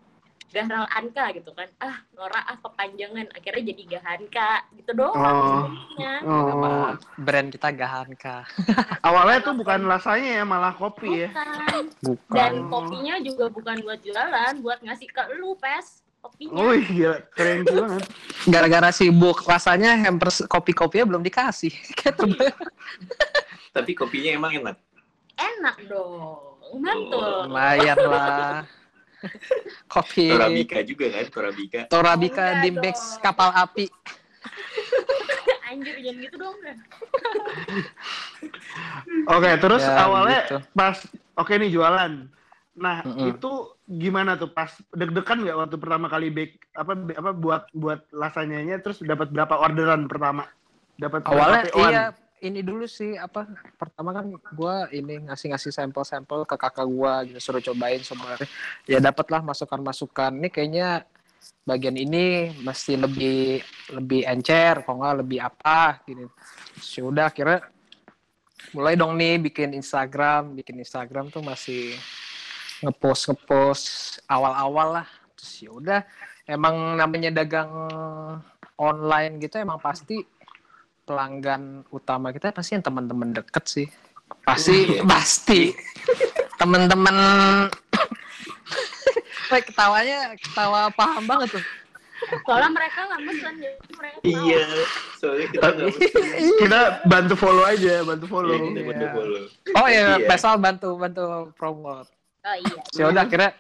Gahral 0.52 0.86
Anka 0.88 1.32
gitu 1.32 1.52
kan. 1.52 1.72
Ah 1.80 2.04
norak 2.12 2.44
ah 2.44 2.58
kepanjangan. 2.60 3.28
Akhirnya 3.32 3.64
jadi 3.72 3.84
Gahanka. 3.90 4.52
Gitu 4.76 4.92
doang 4.92 5.16
Oh. 5.16 5.72
sebenarnya 5.72 6.12
nama 6.22 6.68
Oh, 6.68 6.90
brand 7.18 7.50
kita 7.50 7.70
Gahanka? 7.72 8.38
Awalnya 9.08 9.40
tuh 9.42 9.56
bukan 9.56 9.80
rasanya 9.84 10.30
ya, 10.38 10.44
malah 10.44 10.72
kopi 10.72 11.26
ya. 11.26 11.30
bukan. 11.32 11.84
Bukan. 12.04 12.36
Dan 12.36 12.54
kopinya 12.68 13.16
juga 13.20 13.46
bukan 13.48 13.76
buat 13.82 14.00
jualan 14.00 14.54
buat 14.60 14.80
ngasih 14.84 15.08
ke 15.08 15.24
lu 15.36 15.56
pes. 15.56 16.04
Kopinya. 16.22 16.54
Wih, 16.54 16.86
gila, 16.86 17.18
keren 17.34 17.66
banget. 17.66 18.06
gara-gara 18.46 18.94
sibuk 18.94 19.42
rasanya 19.42 19.98
hampers 19.98 20.46
kopi-kopinya 20.46 21.10
belum 21.10 21.26
dikasih. 21.26 21.74
Tapi 23.74 23.92
kopinya 23.94 24.30
emang 24.30 24.54
enak. 24.54 24.78
enak 25.34 25.76
dong. 25.90 26.38
Mantul 26.72 27.50
lumayan 27.50 27.98
lah 28.06 28.64
kopi 29.88 30.30
Torabika 30.30 30.80
juga 30.82 31.06
kan, 31.10 31.26
Torabika. 31.28 31.82
Torabika 31.88 32.44
Enggak 32.44 32.62
Dimbex 32.64 32.98
dong. 32.98 33.22
kapal 33.22 33.50
api 33.54 33.86
anjir 35.72 35.96
jangan 35.98 36.18
gitu 36.20 36.36
dong 36.38 36.58
Oke, 39.28 39.50
terus 39.58 39.82
Ya, 39.82 40.02
awalnya 40.02 40.42
gitu. 40.44 40.58
pas 40.74 40.98
oke 41.36 41.54
nih 41.56 41.70
jualan. 41.70 42.28
Nah, 42.74 43.04
Mm-mm. 43.04 43.30
itu 43.30 43.52
gimana 43.86 44.34
tuh 44.34 44.50
pas 44.50 44.72
deg-degan 44.92 45.44
nggak 45.44 45.58
waktu 45.58 45.76
pertama 45.78 46.08
kali 46.08 46.32
bake 46.32 46.58
apa 46.74 46.92
apa 46.96 47.32
buat 47.32 47.64
buat 47.72 48.08
lasanyanya 48.10 48.80
terus 48.80 49.00
dapat 49.02 49.30
berapa 49.30 49.56
orderan 49.56 50.08
pertama? 50.08 50.48
Dapat 50.96 51.22
berapa 51.24 51.32
awalnya 51.32 51.62
iya 51.78 52.04
ini 52.42 52.66
dulu 52.66 52.90
sih 52.90 53.14
apa 53.16 53.46
pertama 53.78 54.18
kan 54.18 54.26
gua 54.58 54.90
ini 54.90 55.30
ngasih-ngasih 55.30 55.70
sampel-sampel 55.70 56.44
ke 56.50 56.58
kakak 56.58 56.90
gua 56.90 57.22
gitu 57.22 57.38
suruh 57.38 57.62
cobain 57.62 58.02
semua 58.02 58.36
ya 58.90 58.98
dapatlah 58.98 59.46
masukan-masukan. 59.46 60.34
Ini 60.42 60.50
kayaknya 60.50 61.06
bagian 61.62 61.94
ini 61.98 62.50
mesti 62.66 62.98
lebih 62.98 63.62
lebih 63.94 64.26
encer 64.26 64.82
kalau 64.82 65.06
nggak 65.06 65.18
lebih 65.22 65.40
apa 65.42 66.02
gitu 66.10 66.26
sudah 66.82 67.30
akhirnya 67.30 67.62
mulai 68.74 68.98
dong 68.98 69.14
nih 69.22 69.38
bikin 69.38 69.78
Instagram. 69.78 70.58
Bikin 70.58 70.82
Instagram 70.82 71.30
tuh 71.30 71.46
masih 71.46 71.94
ngepost 72.82 73.30
ngepost 73.30 73.86
awal-awal 74.26 75.02
lah. 75.02 75.08
Terus 75.38 75.70
yaudah 75.70 76.02
emang 76.50 76.98
namanya 76.98 77.30
dagang 77.30 77.70
online 78.82 79.38
gitu 79.38 79.62
emang 79.62 79.78
pasti 79.78 80.41
pelanggan 81.12 81.84
utama 81.92 82.32
kita 82.32 82.56
pasti 82.56 82.80
yang 82.80 82.86
teman-teman 82.88 83.36
deket 83.36 83.64
sih 83.68 83.88
pasti 84.48 84.96
Iya. 84.96 85.04
pasti 85.04 85.76
teman-teman 86.56 87.16
Wah, 89.52 89.60
ketawanya 89.60 90.40
ketawa 90.40 90.88
paham 90.90 91.28
banget 91.28 91.60
tuh 91.60 91.66
soalnya 92.48 92.72
mereka 92.72 93.00
nggak 93.04 93.22
mesen 93.26 93.54
jadi 93.58 93.78
mereka 93.92 94.18
tahu. 94.22 94.30
Iya, 94.30 94.66
soalnya 95.18 95.48
kita 95.50 95.68
nggak. 95.68 95.90
Kita 96.62 96.80
bantu 97.04 97.34
follow 97.34 97.66
aja, 97.66 97.94
bantu 98.06 98.26
follow. 98.30 98.54
Iya, 98.54 98.62
kita 98.62 98.78
Iya. 98.80 98.92
udah 98.94 99.10
follow. 99.10 99.42
oh 99.74 99.88
ya 99.90 100.06
Iya. 100.16 100.28
Pesal 100.30 100.54
bantu 100.56 100.90
bantu 100.96 101.24
promote 101.58 102.08
oh 102.42 102.56
iya 102.58 102.78
ya 102.96 103.04
udah 103.10 103.22
akhirnya 103.22 103.52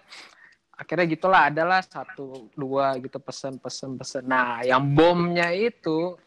akhirnya 0.73 1.05
gitulah 1.05 1.41
adalah 1.49 1.79
satu 1.81 2.49
dua 2.53 2.97
gitu 2.97 3.17
pesen 3.17 3.57
pesen 3.57 3.93
pesen 3.93 4.25
nah 4.25 4.61
yang 4.61 4.81
bomnya 4.93 5.49
itu 5.51 6.17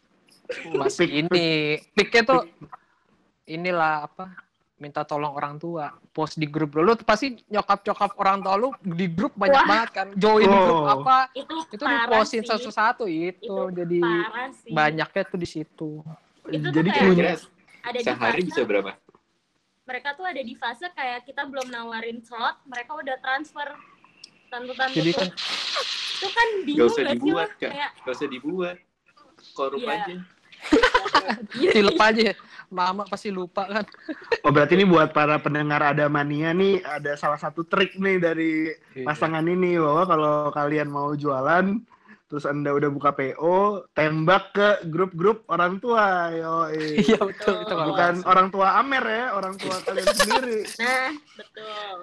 masih 0.72 1.08
ini 1.08 1.44
piknya 1.92 2.22
tuh 2.24 2.42
inilah 3.44 4.04
apa 4.04 4.26
minta 4.74 5.00
tolong 5.00 5.32
orang 5.32 5.56
tua 5.56 5.94
post 6.10 6.36
di 6.36 6.44
grup 6.44 6.74
lu 6.74 6.92
tuh 6.92 7.06
pasti 7.06 7.40
nyokap 7.46 7.80
nyokap 7.82 8.10
orang 8.18 8.38
tua 8.40 8.54
lu 8.54 8.68
di 8.82 9.06
grup 9.06 9.32
banyak 9.32 9.56
Wah. 9.56 9.68
banget 9.70 9.90
kan 9.94 10.06
join 10.14 10.44
di 10.44 10.50
grup 10.50 10.76
Oh. 10.76 10.88
apa 11.00 11.16
itu 11.32 11.54
itu 11.70 11.80
dipostin 11.80 12.42
sih. 12.42 12.50
satu-satu 12.50 13.04
itu, 13.06 13.38
itu 13.40 13.62
jadi 13.72 13.98
banyaknya 14.68 15.22
tuh 15.24 15.38
di 15.38 15.48
situ 15.48 15.90
itu 16.44 16.60
tuh 16.60 16.72
Jadi 16.74 16.88
kayak 16.90 17.40
ada 17.80 17.96
di 17.96 18.04
sehari 18.04 18.40
fase 18.40 18.48
bisa 18.50 18.62
berapa? 18.64 18.92
mereka 19.84 20.08
tuh 20.12 20.24
ada 20.24 20.42
di 20.42 20.54
fase 20.56 20.86
kayak 20.90 21.24
kita 21.24 21.44
belum 21.44 21.68
nawarin 21.68 22.20
slot 22.20 22.60
mereka 22.64 22.92
udah 22.94 23.16
transfer 23.20 23.68
tantu-tantu 24.50 24.92
jadi 24.92 25.10
tuh. 25.12 25.20
kan 25.20 25.28
itu 26.14 26.28
kan 26.28 26.48
Gak 26.48 26.64
bingung 26.64 26.88
usah 26.88 27.00
gak 27.00 27.08
sih 27.08 27.16
dibuat, 27.16 27.48
Kak. 27.54 27.70
kayak 27.72 27.90
Gak 28.00 28.12
usah 28.12 28.28
dibuat. 28.28 28.76
Korup 29.54 29.80
Iya. 29.80 29.94
aja. 29.96 30.16
tilep 31.74 31.98
aja 31.98 32.22
ya. 32.32 32.36
mama 32.68 33.04
pasti 33.04 33.28
lupa 33.28 33.68
kan 33.68 33.84
Oh, 34.42 34.50
berarti 34.50 34.74
ini 34.74 34.84
buat 34.84 35.12
para 35.12 35.36
pendengar 35.38 35.78
ada 35.80 36.08
mania 36.08 36.50
nih 36.50 36.80
ada 36.82 37.14
salah 37.14 37.36
satu 37.36 37.62
trik 37.62 37.94
nih 37.96 38.16
dari 38.18 38.72
pasangan 39.04 39.44
ini 39.44 39.76
bahwa 39.78 40.02
kalau 40.04 40.34
kalian 40.50 40.88
mau 40.88 41.12
jualan 41.14 41.78
terus 42.24 42.50
anda 42.50 42.74
udah 42.74 42.90
buka 42.90 43.14
PO, 43.14 43.86
tembak 43.94 44.50
ke 44.50 44.68
grup-grup 44.90 45.44
orang 45.46 45.78
tua, 45.78 46.32
yo. 46.34 46.66
Iya 47.04 47.20
betul 47.20 47.62
itu 47.62 47.70
kalau 47.70 47.84
Bukan 47.94 48.14
orang 48.26 48.48
tua 48.50 48.68
Amer 48.74 49.04
ya, 49.06 49.24
orang 49.38 49.54
tua 49.54 49.76
kalian 49.84 50.08
sendiri. 50.08 50.60
Nah, 50.82 51.10
betul. 51.38 51.96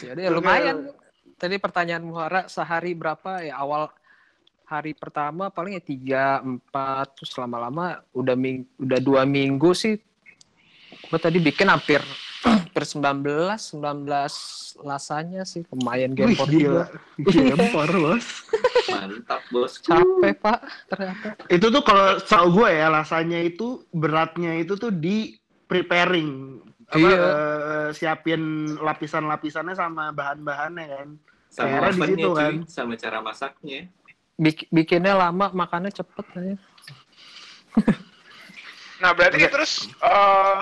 Ya 0.00 0.10
udah, 0.16 0.24
lumayan. 0.32 0.76
Tadi 1.36 1.58
pertanyaan 1.58 2.00
Muhara 2.00 2.46
sehari 2.46 2.94
berapa 2.94 3.42
ya 3.44 3.60
awal 3.60 3.90
hari 4.72 4.96
pertama 4.96 5.52
paling 5.52 5.76
ya 5.76 5.82
tiga 5.82 6.24
empat 6.40 7.12
terus 7.20 7.36
lama-lama 7.36 8.00
udah 8.10 8.32
ming 8.32 8.64
udah 8.80 8.98
dua 8.98 9.22
minggu 9.22 9.76
sih 9.76 10.00
gue 11.02 11.18
tadi 11.20 11.36
bikin 11.36 11.68
hampir 11.68 12.00
hampir 12.48 12.82
19 12.82 13.20
19 13.52 14.08
lasanya 14.80 15.44
sih 15.44 15.60
lumayan 15.68 16.16
Wih, 16.16 16.32
gempor 16.32 16.48
gila. 16.48 16.58
juga 16.58 16.84
Gempor, 17.52 17.88
bos. 17.92 18.26
Mantap, 18.88 19.42
Bos. 19.48 19.72
capek 19.78 20.34
pak 20.40 20.58
ternyata 20.88 21.28
Itu 21.46 21.68
tuh 21.68 21.84
kalau 21.84 22.16
setahu 22.18 22.46
gue 22.64 22.70
ya, 22.72 22.88
rasanya 22.88 23.38
itu 23.40 23.84
beratnya 23.92 24.56
itu 24.58 24.74
tuh 24.74 24.90
di 24.90 25.36
preparing. 25.64 26.58
Apa, 26.88 26.98
Iya. 26.98 27.16
eh, 27.16 27.88
siapin 27.94 28.42
lapisan-lapisannya 28.76 29.72
sama 29.72 30.12
bahan-bahannya 30.12 30.86
kan. 30.88 31.08
Sama 31.48 31.88
di 31.88 32.00
situ, 32.04 32.28
cuy. 32.28 32.36
kan. 32.36 32.54
Sama 32.66 32.92
cara 32.96 33.18
masaknya. 33.20 33.88
Bik- 34.42 34.66
bikinnya 34.74 35.14
lama 35.14 35.54
makannya 35.54 35.94
cepet 35.94 36.26
kayaknya 36.34 36.58
Nah, 39.02 39.10
berarti 39.14 39.42
Oke. 39.42 39.50
terus 39.50 39.90
eh, 39.98 40.58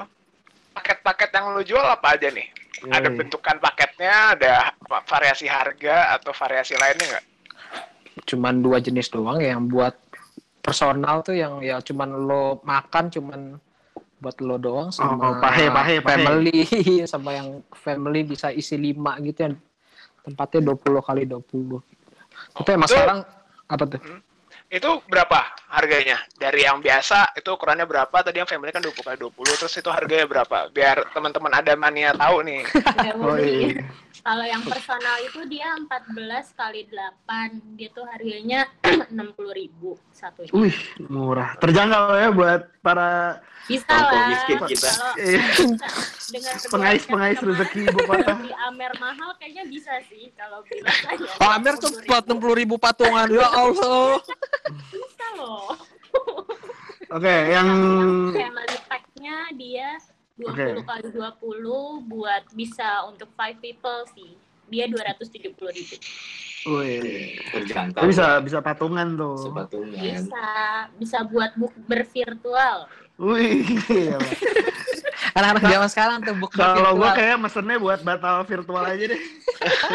paket-paket 0.73 1.31
yang 1.33 1.53
lu 1.53 1.61
jual 1.61 1.85
apa 1.85 2.17
aja 2.17 2.33
nih? 2.33 2.49
Ada 2.89 3.13
Yoi. 3.13 3.17
bentukan 3.21 3.61
paketnya, 3.61 4.33
ada 4.33 4.73
va- 4.89 5.05
variasi 5.05 5.45
harga 5.45 6.17
atau 6.17 6.33
variasi 6.33 6.73
lainnya 6.81 7.17
nggak? 7.17 7.27
cuman 8.27 8.61
dua 8.61 8.79
jenis 8.83 9.09
doang 9.09 9.39
ya, 9.41 9.57
yang 9.57 9.71
buat 9.71 9.95
personal 10.61 11.25
tuh 11.25 11.37
yang 11.39 11.65
ya 11.65 11.81
cuman 11.81 12.09
lo 12.29 12.61
makan 12.63 13.09
cuman 13.09 13.41
buat 14.21 14.37
lo 14.45 14.61
doang 14.61 14.93
sama 14.93 15.17
oh, 15.17 15.35
pahe, 15.41 15.73
pahe, 15.73 15.95
pahe. 16.05 16.21
family 16.21 16.59
sama 17.13 17.33
yang 17.33 17.65
family 17.73 18.21
bisa 18.29 18.53
isi 18.53 18.77
lima 18.77 19.17
gitu 19.25 19.49
yang 19.49 19.55
tempatnya 20.21 20.77
20 20.77 21.01
kali 21.01 21.23
20 21.25 21.81
tapi 22.61 22.71
emang 22.77 22.89
sekarang 22.93 23.21
apa 23.71 23.85
tuh 23.87 24.01
Itu 24.71 25.03
berapa 25.11 25.39
harganya? 25.71 26.23
Dari 26.39 26.63
yang 26.63 26.79
biasa 26.79 27.35
itu 27.35 27.51
ukurannya 27.51 27.91
berapa? 27.91 28.15
Tadi 28.23 28.39
yang 28.39 28.47
family 28.47 28.71
kan 28.71 28.79
20 28.83 29.03
kali 29.03 29.19
20, 29.19 29.59
terus 29.59 29.75
itu 29.75 29.91
harganya 29.91 30.27
berapa? 30.31 30.71
Biar 30.71 31.11
teman-teman 31.11 31.51
ada 31.59 31.75
mania 31.75 32.15
tahu 32.15 32.47
nih. 32.47 32.63
Oh, 33.27 33.35
iya. 33.35 33.83
Kalau 34.21 34.45
yang 34.45 34.61
personal 34.61 35.17
itu 35.25 35.41
dia 35.49 35.73
14 35.81 36.53
kali 36.53 36.85
8. 36.93 37.81
Dia 37.81 37.89
tuh 37.97 38.05
harganya 38.05 38.69
60.000 39.09 39.59
ribu 39.59 39.97
satunya. 40.13 40.53
Wih, 40.53 40.77
murah. 41.09 41.57
Terjangkau 41.57 42.13
ya 42.13 42.29
buat 42.29 42.69
para 42.85 43.41
Bisa 43.65 43.89
lah. 43.89 44.29
miskin 44.29 44.59
kita. 44.69 44.91
Kalau 44.93 45.13
eh, 45.25 45.41
dengan 46.29 46.57
pengais-pengais 46.69 47.39
rezeki 47.49 47.81
ibu 47.89 48.01
kota. 48.05 48.33
Di 48.45 48.53
Amer 48.69 48.93
mahal 49.01 49.31
kayaknya 49.41 49.65
bisa 49.73 49.93
sih 50.13 50.29
kalau 50.37 50.61
beli 50.69 50.85
rasanya. 50.85 51.33
Oh, 51.41 51.51
Amer 51.57 51.75
cepat 51.81 52.23
60 52.29 52.61
ribu 52.61 52.77
patungan 52.77 53.29
ya 53.33 53.47
Allah 53.49 54.21
Bisa 54.93 55.27
loh. 55.41 55.73
Oke, 57.11 57.37
yang 57.51 57.69
Family 58.31 58.79
pack-nya 58.87 59.37
dia 59.57 59.99
20 60.41 60.49
Oke. 60.49 60.67
kali 60.89 61.07
20 61.13 62.09
buat 62.09 62.45
bisa 62.57 63.05
untuk 63.05 63.29
5 63.37 63.61
people 63.61 64.01
sih. 64.17 64.33
Dia 64.71 64.87
270 64.87 65.53
ribu. 65.53 65.97
Wih, 66.71 67.41
Terjangkau. 67.57 68.05
bisa 68.07 68.39
bisa 68.45 68.59
patungan 68.61 69.17
tuh. 69.17 69.37
Sepatungan. 69.51 69.97
Bisa, 69.97 70.49
bisa 71.01 71.19
buat 71.27 71.53
book 71.57 71.75
bervirtual. 71.89 72.87
Wih, 73.21 73.65
gila. 73.89 74.21
anak-anak 75.37 75.63
zaman 75.69 75.89
sekarang 75.93 76.17
tuh 76.25 76.35
book 76.37 76.53
Kalau 76.57 76.97
gua 76.97 77.13
kayak 77.17 77.37
mesennya 77.41 77.77
buat 77.77 78.01
batal 78.01 78.45
virtual 78.45 78.85
aja 78.85 79.05
deh. 79.11 79.21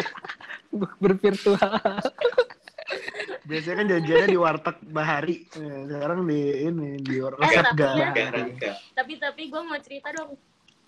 book 0.78 0.92
bervirtual 1.00 1.72
Biasanya 3.46 3.76
kan 3.76 3.86
janjiannya 3.88 4.28
di 4.28 4.38
warteg 4.38 4.76
Bahari. 4.84 5.36
Eh, 5.48 5.80
Sekarang 5.86 6.18
di 6.22 6.40
ini 6.62 6.88
di 6.98 7.14
resep 7.16 7.46
Eh, 7.46 7.62
tapi 7.62 7.78
gak. 7.78 7.94
ya-. 8.58 8.76
Tapi 8.92 9.12
tapi 9.16 9.42
gue 9.46 9.62
mau 9.62 9.78
cerita 9.78 10.10
dong 10.10 10.34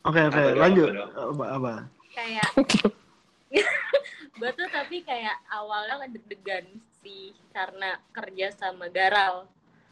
Oke 0.00 0.20
oke, 0.20 0.30
Apa 0.32 0.48
dong, 0.48 0.58
lanjut. 0.58 0.90
apa 0.90 1.22
Apa, 1.24 1.44
apa? 1.54 1.72
kayak 2.10 2.48
gue 4.38 4.50
tuh 4.52 4.68
tapi 4.68 5.02
kayak 5.02 5.38
awalnya 5.48 6.06
deg-degan 6.08 6.66
sih 6.98 7.30
karena 7.48 7.98
kerja 8.10 8.50
sama 8.50 8.86
Garal. 8.88 9.46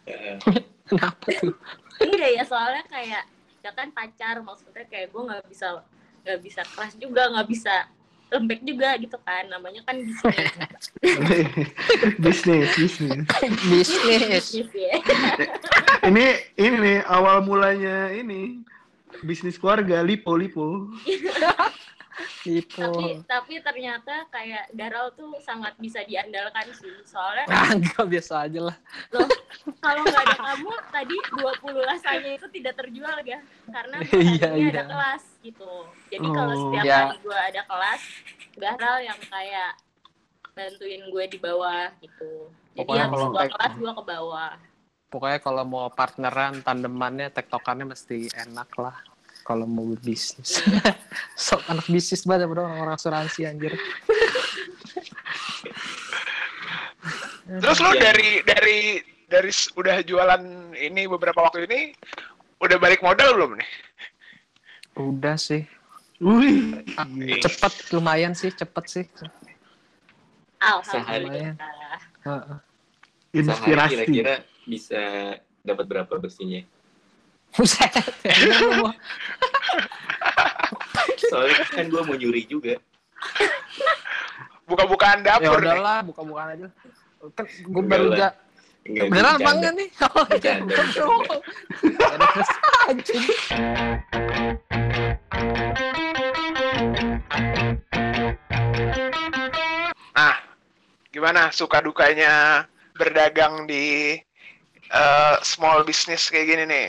Eh, 0.05 0.39
kenapa 0.85 1.27
tuh 1.33 1.55
Enggak 1.97 2.31
ya 2.33 2.43
soalnya 2.43 2.83
kayak 2.87 3.25
ya 3.59 3.71
kan 3.73 3.91
pacar 3.91 4.39
maksudnya 4.39 4.87
kayak 4.87 5.11
gue 5.11 5.23
nggak 5.23 5.43
bisa 5.47 5.83
nggak 6.23 6.39
bisa 6.41 6.63
keras 6.65 6.95
juga 6.95 7.27
nggak 7.29 7.47
bisa 7.47 7.75
lembek 8.27 8.61
juga 8.67 8.99
gitu 8.99 9.15
kan 9.23 9.47
namanya 9.47 9.81
kan 9.87 9.97
bisnis 10.03 10.51
bisnis 12.25 12.69
bisnis. 12.75 13.23
bisnis 13.71 14.23
bisnis 14.27 14.69
ya 14.75 14.95
Ini 16.07 16.27
ini 16.55 16.77
nih 16.79 16.99
awal 17.11 17.43
mulanya 17.43 18.15
ini 18.15 18.63
bisnis 19.27 19.59
keluarga 19.59 20.07
lipo 20.07 20.39
lipo. 20.39 20.87
itu 22.43 22.79
tapi 22.79 23.21
tapi 23.25 23.55
ternyata 23.61 24.25
kayak 24.29 24.73
Garal 24.73 25.13
tuh 25.13 25.37
sangat 25.39 25.77
bisa 25.77 26.01
diandalkan 26.03 26.65
sih. 26.73 26.89
Soalnya 27.03 27.45
ah, 27.53 27.71
enggak 27.71 28.05
biasa 28.05 28.49
aja 28.49 28.61
lah. 28.73 28.77
Loh 29.11 29.29
kalau 29.79 30.01
nggak 30.01 30.23
ada 30.23 30.37
kamu 30.37 30.71
tadi 30.89 31.17
20 31.37 31.77
lasanya 31.85 32.31
itu 32.33 32.47
tidak 32.51 32.75
terjual 32.77 33.17
ya? 33.23 33.41
Karena 33.67 33.97
Iya, 34.17 34.49
tadinya 34.49 34.69
ada 34.69 34.83
iya. 34.83 34.85
kelas 34.87 35.25
gitu. 35.43 35.73
Jadi 36.09 36.27
kalau 36.29 36.53
Oh. 36.53 36.61
setiap 36.63 36.85
Ya. 36.85 36.99
hari 37.05 37.19
gue 37.19 37.39
ada 37.39 37.63
kelas 37.63 38.03
Garal 38.57 38.97
yang 39.03 39.21
kayak 39.23 39.71
bantuin 40.53 41.03
gue 41.05 41.25
di 41.29 41.39
bawah 41.39 41.93
gitu. 42.01 42.49
Jadi 42.73 42.79
Pokoknya 42.79 43.05
habis 43.05 43.15
kalau 43.15 43.29
gue 43.29 43.39
kayak- 43.39 43.53
kelas 43.53 43.73
gue 43.75 43.93
ke 43.93 44.05
bawah. 44.07 44.53
Pokoknya 45.07 45.39
kalau 45.39 45.65
mau 45.65 45.87
partneran 45.89 46.61
tandemannya 46.61 47.31
tektokannya 47.31 47.87
mesti 47.87 48.27
enak 48.35 48.69
lah 48.75 48.97
kalau 49.47 49.63
mau 49.65 49.87
bisnis 49.97 50.59
sok 51.39 51.63
anak 51.71 51.87
bisnis 51.87 52.27
banget 52.27 52.51
bro 52.51 52.67
orang 52.67 52.99
asuransi 52.99 53.47
anjir 53.47 53.73
Terus 57.47 57.79
lu 57.79 57.95
Iya. 57.95 58.11
dari 58.11 58.31
dari 58.43 58.79
dari 59.31 59.51
udah 59.79 60.03
jualan 60.03 60.43
ini 60.75 61.07
beberapa 61.07 61.47
waktu 61.47 61.71
ini 61.71 61.95
udah 62.59 62.75
balik 62.77 62.99
modal 63.01 63.39
belum 63.39 63.51
nih? 63.55 63.69
udah 64.97 65.37
sih 65.37 65.63
Wih. 66.19 66.81
cepet 67.39 67.73
lumayan 67.93 68.33
sih 68.33 68.49
cepet 68.51 68.85
sih 68.89 69.05
alhamdulillah. 70.59 71.55
Sehari 72.25 72.51
Inspirasi. 73.37 73.93
kira-kira 73.95 74.35
bisa 74.65 75.03
dapat 75.61 75.85
berapa 75.85 76.17
bersihnya? 76.17 76.65
Buset. 77.57 77.93
Soalnya 81.33 81.65
kan 81.73 81.85
gue 81.89 82.03
mau 82.05 82.17
nyuri 82.17 82.45
juga. 82.45 82.77
Buka-bukaan 84.67 85.23
ya 85.25 85.39
dapur 85.41 85.63
nih. 85.63 85.71
udahlah 85.73 85.99
buka-bukaan 86.03 86.49
aja 86.59 86.67
kan 87.39 87.47
gue 87.47 87.83
baru 87.87 88.07
lah. 88.13 88.19
ja 88.19 88.29
Enggak, 88.87 89.07
beneran 89.11 89.35
apa 89.43 89.51
enggak 89.51 89.73
nih 89.75 89.89
oh 90.07 90.27
iya 90.31 90.55
Bercanda, 90.63 91.37
anjing 92.87 93.25
Nah, 100.17 100.37
gimana 101.11 101.51
suka 101.51 101.83
dukanya 101.83 102.65
berdagang 102.95 103.67
di 103.67 104.17
eh, 104.89 105.37
small 105.43 105.83
business 105.83 106.31
kayak 106.31 106.47
gini 106.47 106.65
nih? 106.65 106.89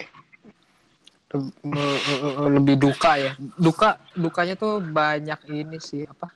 Lebih 2.51 2.75
duka 2.77 3.17
ya. 3.17 3.31
Duka 3.37 4.01
dukanya 4.13 4.55
tuh 4.57 4.79
banyak 4.81 5.39
ini 5.49 5.77
sih 5.81 6.03
apa 6.05 6.29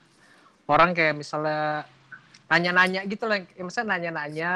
orang 0.70 0.94
kayak 0.94 1.18
misalnya 1.18 1.84
nanya-nanya 2.52 3.08
gitu 3.08 3.24
lah 3.24 3.40
ya, 3.40 3.64
misalnya 3.64 3.96
nanya-nanya 3.96 4.52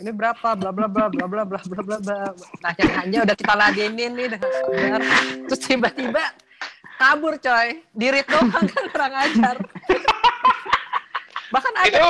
ini 0.00 0.10
berapa? 0.12 0.52
Bla 0.52 0.68
bla 0.68 0.84
bla 0.84 1.08
bla 1.08 1.24
bla 1.24 1.42
bla 1.48 1.60
bla 1.64 1.80
bla 1.80 1.96
bla. 1.98 2.18
Nanya-nanya 2.60 3.18
udah 3.24 3.36
kita 3.36 3.54
ladenin 3.56 4.12
nih 4.16 4.36
sabar 4.36 5.00
terus 5.48 5.60
tiba-tiba 5.64 6.24
kabur 7.00 7.40
coy. 7.40 7.80
Dirit 7.96 8.26
doang 8.28 8.52
kan 8.52 8.84
kurang 8.92 9.14
ajar. 9.16 9.56
Bahkan 11.48 11.72
ada 11.80 11.88
Itu 11.88 12.08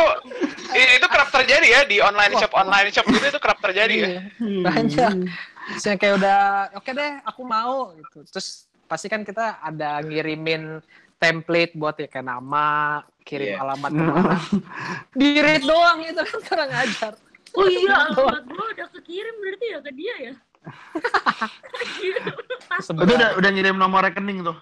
itu 0.99 1.07
kerap 1.07 1.29
terjadi 1.31 1.67
ya 1.71 1.81
di 1.87 1.97
online 2.03 2.35
Wah. 2.35 2.41
shop 2.43 2.53
online 2.59 2.89
shop 2.91 3.07
gitu 3.07 3.27
itu 3.31 3.41
kerap 3.41 3.59
terjadi 3.63 3.95
ya. 3.95 4.09
Iya, 4.09 4.21
banyak 4.67 5.13
Terus 5.69 5.85
yang 5.85 5.97
kayak 5.97 6.15
udah 6.17 6.39
oke 6.75 6.89
deh 6.89 7.13
aku 7.23 7.43
mau 7.43 7.93
gitu 7.93 8.25
terus 8.25 8.67
pasti 8.85 9.07
kan 9.07 9.21
kita 9.21 9.59
ada 9.59 10.01
ngirimin 10.01 10.81
template 11.15 11.75
buat 11.75 11.95
ya 11.95 12.07
kayak 12.07 12.25
nama, 12.25 13.03
kirim 13.21 13.53
Iya. 13.53 13.59
alamat 13.59 13.91
ke 13.91 14.01
mana. 14.01 14.37
Di 15.13 15.29
read 15.37 15.63
doang 15.63 15.99
itu 16.01 16.17
kan 16.17 16.39
kurang 16.43 16.71
ajar. 16.73 17.13
Oh 17.53 17.67
iya, 17.67 18.07
alamat 18.07 18.45
gue 18.45 18.65
udah 18.73 18.87
kekirim 18.95 19.35
berarti 19.37 19.67
ya 19.67 19.79
ke 19.81 19.91
dia 19.93 20.15
ya. 20.23 20.35
Pas 22.69 22.85
Itu 22.85 23.03
udah 23.03 23.35
udah 23.35 23.51
ngirim 23.51 23.75
nomor 23.75 24.05
rekening 24.05 24.43
tuh. 24.43 24.55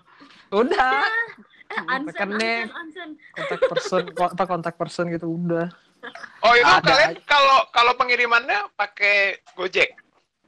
Udah. 0.48 1.04
eh 1.66 1.80
Ansen, 1.84 2.08
Rekening. 2.08 2.70
Ansen, 2.70 2.72
Ansen. 2.72 3.08
kontak 3.34 3.60
person 3.66 4.02
ko- 4.08 4.30
apa 4.30 4.44
kontak 4.46 4.74
person 4.76 5.04
gitu 5.10 5.26
udah 5.28 5.66
Oh 6.40 6.54
itu 6.54 6.64
Ada 6.64 6.80
kalian 6.86 7.12
kalau 7.26 7.66
kalau 7.68 7.92
pengirimannya 7.92 8.70
pakai 8.72 9.36
Gojek. 9.52 9.92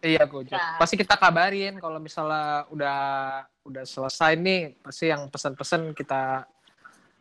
Iya 0.00 0.22
Gojek 0.24 0.54
Ya. 0.54 0.78
pasti 0.78 0.94
kita 0.94 1.14
kabarin 1.14 1.76
kalau 1.78 1.98
misalnya 1.98 2.66
udah 2.70 2.98
udah 3.64 3.84
selesai 3.84 4.34
nih 4.34 4.78
pasti 4.78 5.11
yang 5.11 5.26
pesan-pesan 5.26 5.92
kita 5.92 6.46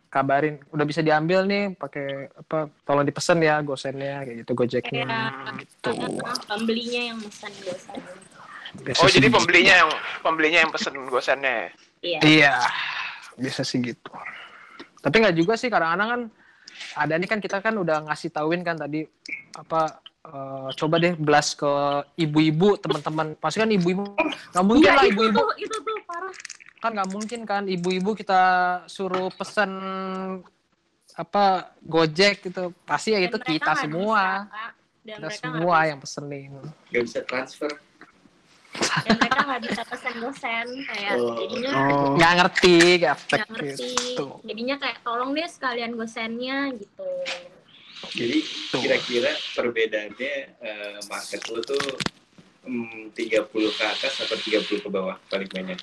kabarin 0.08 0.62
udah 0.72 0.86
bisa 0.88 1.04
diambil 1.04 1.44
nih 1.44 1.76
pakai 1.76 2.32
apa 2.32 2.72
tolong 2.82 3.04
dipesan 3.04 3.44
ya 3.44 3.60
gosennya 3.60 4.24
kayak 4.24 4.38
gitu 4.46 4.52
gojeknya 4.56 5.04
Kayak 5.04 5.54
gitu 5.68 5.90
pembelinya 6.48 7.02
yang 7.12 7.20
pesan. 7.20 7.52
Biasa 8.78 9.00
Oh 9.04 9.10
jadi 9.10 9.28
gitu. 9.28 9.36
pembelinya 9.36 9.74
yang 9.84 9.90
pembelinya 10.22 10.60
yang 10.64 10.72
pesen 10.72 10.94
gosennya. 11.10 11.72
Iya. 12.00 12.20
iya 12.24 12.54
bisa 13.36 13.66
sih 13.66 13.82
gitu 13.82 14.10
tapi 14.98 15.22
nggak 15.22 15.36
juga 15.38 15.54
sih 15.58 15.70
kadang-kadang 15.70 16.10
kan 16.10 16.22
ada 16.94 17.14
nih 17.18 17.30
kan 17.30 17.40
kita 17.42 17.58
kan 17.58 17.74
udah 17.74 18.06
ngasih 18.06 18.30
tauin 18.30 18.62
kan 18.62 18.78
tadi 18.78 19.02
apa 19.54 19.98
eh, 20.28 20.70
coba 20.74 20.96
deh 20.98 21.14
blast 21.16 21.56
ke 21.56 21.72
ibu-ibu 22.18 22.76
teman-teman 22.76 23.34
pasti 23.36 23.58
kan 23.58 23.70
ibu-ibu 23.70 24.04
nggak 24.50 24.66
mungkin 24.66 24.86
Iya, 24.86 24.94
lah 24.94 25.06
ibu-ibu 25.06 25.40
itu 25.56 25.78
tuh 25.78 25.98
parah. 26.04 26.34
kan 26.78 26.92
nggak 26.94 27.10
mungkin 27.10 27.40
kan 27.44 27.64
ibu-ibu 27.66 28.12
kita 28.14 28.42
suruh 28.86 29.28
pesen 29.30 29.72
apa 31.14 31.46
gojek 31.82 32.44
gitu 32.44 32.70
pasti 32.84 33.10
ya 33.10 33.20
Dan 33.20 33.26
itu 33.26 33.38
kita 33.40 33.66
nggak 33.68 33.82
semua 33.82 34.24
bisa, 35.02 35.16
kita 35.16 35.30
semua 35.34 35.58
nggak 35.74 35.86
yang 35.88 36.00
pesenin 36.00 36.52
Gak 36.88 37.04
bisa 37.04 37.20
transfer. 37.24 37.72
dan 38.78 39.18
mereka 39.18 39.40
nggak 39.42 39.62
bisa 39.64 39.82
pesan 39.84 40.16
dosen 40.20 40.66
kayak 40.86 41.14
Oh. 41.18 41.34
jadinya 41.36 41.72
Oh. 41.74 42.14
nggak 42.14 42.34
ngerti 42.38 42.76
nggak 43.00 43.14
efek 43.16 43.40
nggak 43.40 43.50
ngerti. 43.50 43.90
gitu 44.14 44.28
Jadinya 44.44 44.76
kayak 44.78 44.98
tolong 45.02 45.32
deh 45.34 45.48
sekalian 45.48 45.92
gosennya 45.94 46.58
gitu. 46.76 47.08
Jadi 48.14 48.40
kira-kira 48.72 49.32
perbedaannya 49.56 50.34
eh, 50.62 51.00
market 51.08 51.42
lu 51.52 51.62
tuh 51.64 51.84
mm, 52.68 53.16
30 53.16 53.48
ke 53.50 53.84
atas 53.84 54.14
atau 54.24 54.38
30 54.38 54.84
ke 54.84 54.90
bawah 54.90 55.18
paling 55.28 55.50
banyak? 55.52 55.80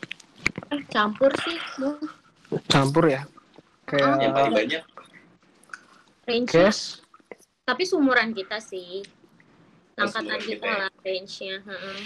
Campur 0.91 1.31
sih, 1.43 1.59
Bu. 1.81 1.99
campur 2.71 3.11
ya 3.11 3.27
Oh, 3.91 4.15
Yang 4.21 4.33
paling 4.33 4.53
kayak 4.53 4.53
banyak 4.55 4.83
range 6.25 6.51
cash 6.51 7.05
tapi 7.65 7.83
sumuran 7.89 8.37
kita 8.37 8.61
sih. 8.61 9.01
Angkatan 9.97 10.37
sumuran 10.37 10.41
kita 10.45 10.53
kita 10.53 10.69
ya. 10.69 10.77
lah 10.85 10.91
range-nya. 11.01 11.57
heeh. 11.65 12.01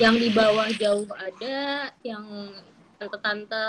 Yang 0.00 0.14
di 0.16 0.28
bawah 0.32 0.68
jauh 0.80 1.08
ada, 1.12 1.58
yang 2.00 2.24
tante-tante, 2.96 3.68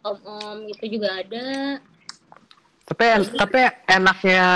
om-om 0.00 0.64
gitu 0.72 0.96
juga 0.96 1.20
ada. 1.20 1.76
Tapi 2.86 3.04
tapi 3.34 3.58
enaknya 3.90 4.46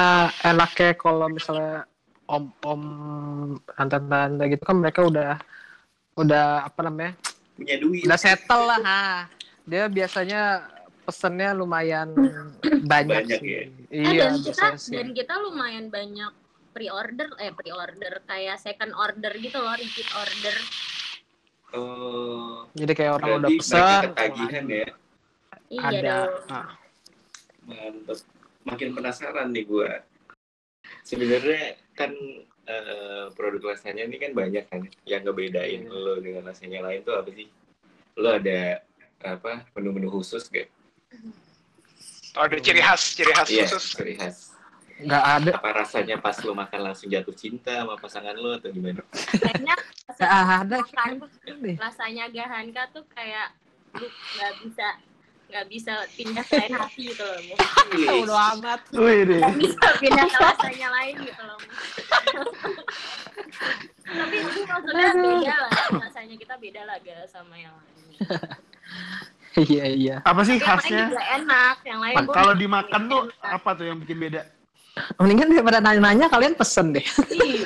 enaknya 0.47 0.91
kalau 0.95 1.27
misalnya 1.27 1.83
om 2.31 2.47
om 2.63 2.83
tante 3.75 3.99
tante 4.07 4.45
gitu 4.47 4.63
kan 4.63 4.77
mereka 4.79 5.03
udah 5.03 5.35
udah 6.15 6.71
apa 6.71 6.81
namanya 6.87 7.13
punya 7.59 7.75
duit. 7.83 8.07
udah 8.07 8.19
settle 8.19 8.65
lah 8.71 8.81
ha. 8.87 9.03
dia 9.67 9.91
biasanya 9.91 10.71
pesennya 11.03 11.51
lumayan 11.59 12.15
banyak, 12.87 13.27
Banyak 13.27 13.39
sih 13.43 13.51
ya? 13.51 13.63
Eh, 13.91 14.15
iya 14.15 14.31
dan 14.31 14.35
kita 14.39 14.67
sih 14.79 14.95
dan 14.95 15.09
kita 15.11 15.35
lumayan 15.43 15.91
banyak 15.91 16.31
pre-order 16.71 17.35
eh 17.43 17.51
pre-order 17.51 18.23
kayak 18.31 18.63
second 18.63 18.95
order 18.95 19.35
gitu 19.43 19.59
loh 19.59 19.75
repeat 19.75 20.07
order 20.15 20.57
Oh, 21.71 22.67
jadi 22.75 22.93
kayak 22.99 23.13
orang 23.23 23.47
udah 23.47 23.51
ketagihan 23.55 24.65
ya. 24.67 24.91
iya 25.71 25.87
ada 25.87 26.03
dong 26.03 26.51
Ah, 26.51 26.67
Mantep. 27.71 28.19
Makin 28.67 28.89
penasaran 28.93 29.55
nih 29.55 29.65
gua. 29.65 30.03
Sebenarnya 31.07 31.79
kan 31.95 32.11
eh, 32.67 33.25
produk 33.33 33.73
rasanya 33.73 34.05
ini 34.05 34.17
kan 34.19 34.35
banyak 34.35 34.65
kan 34.67 34.81
yang 35.07 35.23
ngebedain 35.23 35.87
Iya. 35.87 35.91
lo 35.91 36.19
dengan 36.19 36.45
rasanya 36.47 36.83
lain 36.83 37.01
tuh 37.03 37.15
apa 37.17 37.31
sih? 37.31 37.47
Lo 38.19 38.37
ada 38.37 38.83
apa 39.21 39.65
menu-menu 39.75 40.11
khusus 40.11 40.49
gak? 40.49 40.69
Oh, 42.39 42.47
ada 42.47 42.57
ciri 42.63 42.79
khas, 42.79 43.19
ciri 43.19 43.33
khas 43.35 43.49
Iya, 43.51 43.67
khusus. 43.67 43.85
ciri 43.97 44.15
khas. 44.15 44.37
nggak 45.01 45.25
ada 45.25 45.51
Apa 45.57 45.71
rasanya 45.81 46.21
pas 46.21 46.37
lo 46.45 46.53
makan 46.53 46.93
langsung 46.93 47.09
jatuh 47.09 47.33
cinta 47.33 47.73
sama 47.73 47.97
pasangan 47.97 48.37
lo 48.37 48.53
atau 48.53 48.69
gimana? 48.69 49.01
kayaknya 49.33 49.73
nggak 50.13 50.33
ada 50.61 50.77
deh. 51.57 51.77
rasanya 51.81 52.25
Gahanka 52.29 52.83
tuh 52.93 53.09
kayak 53.09 53.49
lu 53.97 54.05
nggak 54.05 54.53
bisa 54.61 54.89
nggak 55.51 55.67
bisa 55.67 55.95
pindah 56.15 56.43
ke 56.43 56.55
lain 56.57 56.73
hati 56.73 57.03
gitu 57.11 57.25
loh. 57.27 57.43
Udah 58.23 58.55
amat 58.55 58.81
Wih 58.95 59.21
deh. 59.25 59.41
nggak 59.43 59.57
bisa 59.59 59.87
pindah 59.99 60.27
ke 60.27 60.39
rasanya 60.39 60.89
lain 60.91 61.15
gitu 61.21 61.43
loh 61.43 61.59
tapi 64.03 64.37
itu 64.37 64.61
maksudnya 64.65 65.11
beda 65.13 65.55
lah 65.57 65.71
rasanya 66.01 66.35
kita 66.35 66.55
beda 66.57 66.83
lah 66.83 66.97
Ga, 66.99 67.27
sama 67.27 67.55
yang 67.55 67.71
lain 67.71 67.95
iya 69.61 69.85
iya 69.87 70.17
Apa 70.23 70.43
sih 70.43 70.57
yang 70.57 70.65
khasnya? 70.65 71.05
enak 71.11 71.77
yang 71.83 72.01
lain 72.01 72.15
Kalau 72.27 72.55
dimakan 72.55 73.03
tuh 73.07 73.23
enak. 73.29 73.55
apa 73.55 73.71
tuh 73.75 73.85
yang 73.87 73.99
bikin 73.99 74.19
beda? 74.19 74.43
mendingan 75.17 75.49
daripada 75.49 75.79
nanya-nanya 75.79 76.27
kalian 76.27 76.55
pesen 76.55 76.91
deh 76.93 77.05
Ih, 77.31 77.63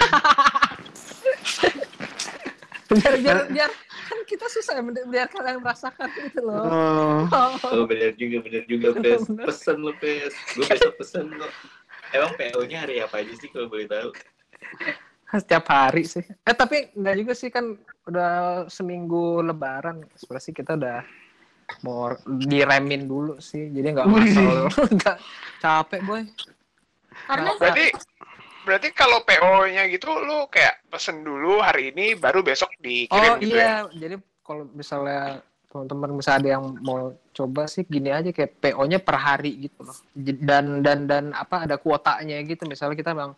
biar 2.95 3.15
biar 3.19 3.39
biar 3.49 3.71
kita 4.25 4.47
susah 4.51 4.81
ya 4.81 4.83
biar 4.85 5.29
kalian 5.31 5.61
merasakan 5.61 6.09
gitu 6.19 6.41
loh 6.43 6.65
Oh. 6.65 7.55
Oh 7.75 7.85
bener 7.85 8.13
juga, 8.19 8.41
bener 8.45 8.65
juga, 8.67 8.97
Pes. 8.99 9.25
Pesen 9.29 9.81
lo, 9.81 9.93
Pes. 9.97 10.33
Gue 10.57 10.67
besok 10.67 10.95
pesen 11.01 11.29
kok. 11.33 11.53
Emang 12.15 12.33
PO-nya 12.39 12.87
hari 12.87 13.01
apa 13.03 13.23
aja 13.23 13.33
sih 13.37 13.49
kalau 13.51 13.67
boleh 13.69 13.87
tahu? 13.87 14.11
setiap 15.41 15.67
hari 15.67 16.07
sih 16.07 16.23
eh 16.23 16.55
tapi 16.55 16.95
enggak 16.95 17.17
juga 17.19 17.33
sih 17.35 17.51
kan 17.51 17.75
udah 18.07 18.65
seminggu 18.71 19.43
lebaran 19.43 20.07
sebenarnya 20.15 20.45
sih 20.47 20.55
kita 20.55 20.79
udah 20.79 21.01
mau 21.83 22.13
diremin 22.29 23.09
dulu 23.09 23.41
sih 23.43 23.73
jadi 23.73 23.99
nggak 23.99 24.07
Wih. 24.15 24.31
masal 24.31 24.87
nggak 24.95 25.17
capek 25.59 26.01
boy 26.07 26.23
karena 27.25 27.51
Berarti 27.57 27.87
berarti 28.65 28.89
kalau 28.97 29.21
PO-nya 29.23 29.85
gitu 29.93 30.09
lu 30.11 30.49
kayak 30.49 30.89
pesen 30.89 31.21
dulu 31.21 31.61
hari 31.61 31.93
ini 31.93 32.17
baru 32.17 32.41
besok 32.41 32.73
dikirim 32.81 33.13
oh 33.13 33.37
gitu 33.39 33.55
ya. 33.55 33.85
iya 33.87 34.09
jadi 34.09 34.17
kalau 34.45 34.65
misalnya 34.73 35.45
teman-teman 35.75 36.15
misalnya 36.15 36.39
ada 36.39 36.51
yang 36.55 36.65
mau 36.87 37.11
coba 37.35 37.67
sih 37.67 37.83
gini 37.83 38.07
aja 38.07 38.31
kayak 38.31 38.63
PO-nya 38.63 39.03
per 39.03 39.19
hari 39.19 39.67
gitu 39.67 39.83
loh. 39.83 39.99
Dan 40.15 40.87
dan 40.87 41.11
dan 41.11 41.35
apa 41.35 41.67
ada 41.67 41.83
kuotanya 41.83 42.39
gitu. 42.47 42.63
Misalnya 42.63 42.95
kita 42.95 43.11
bang 43.11 43.35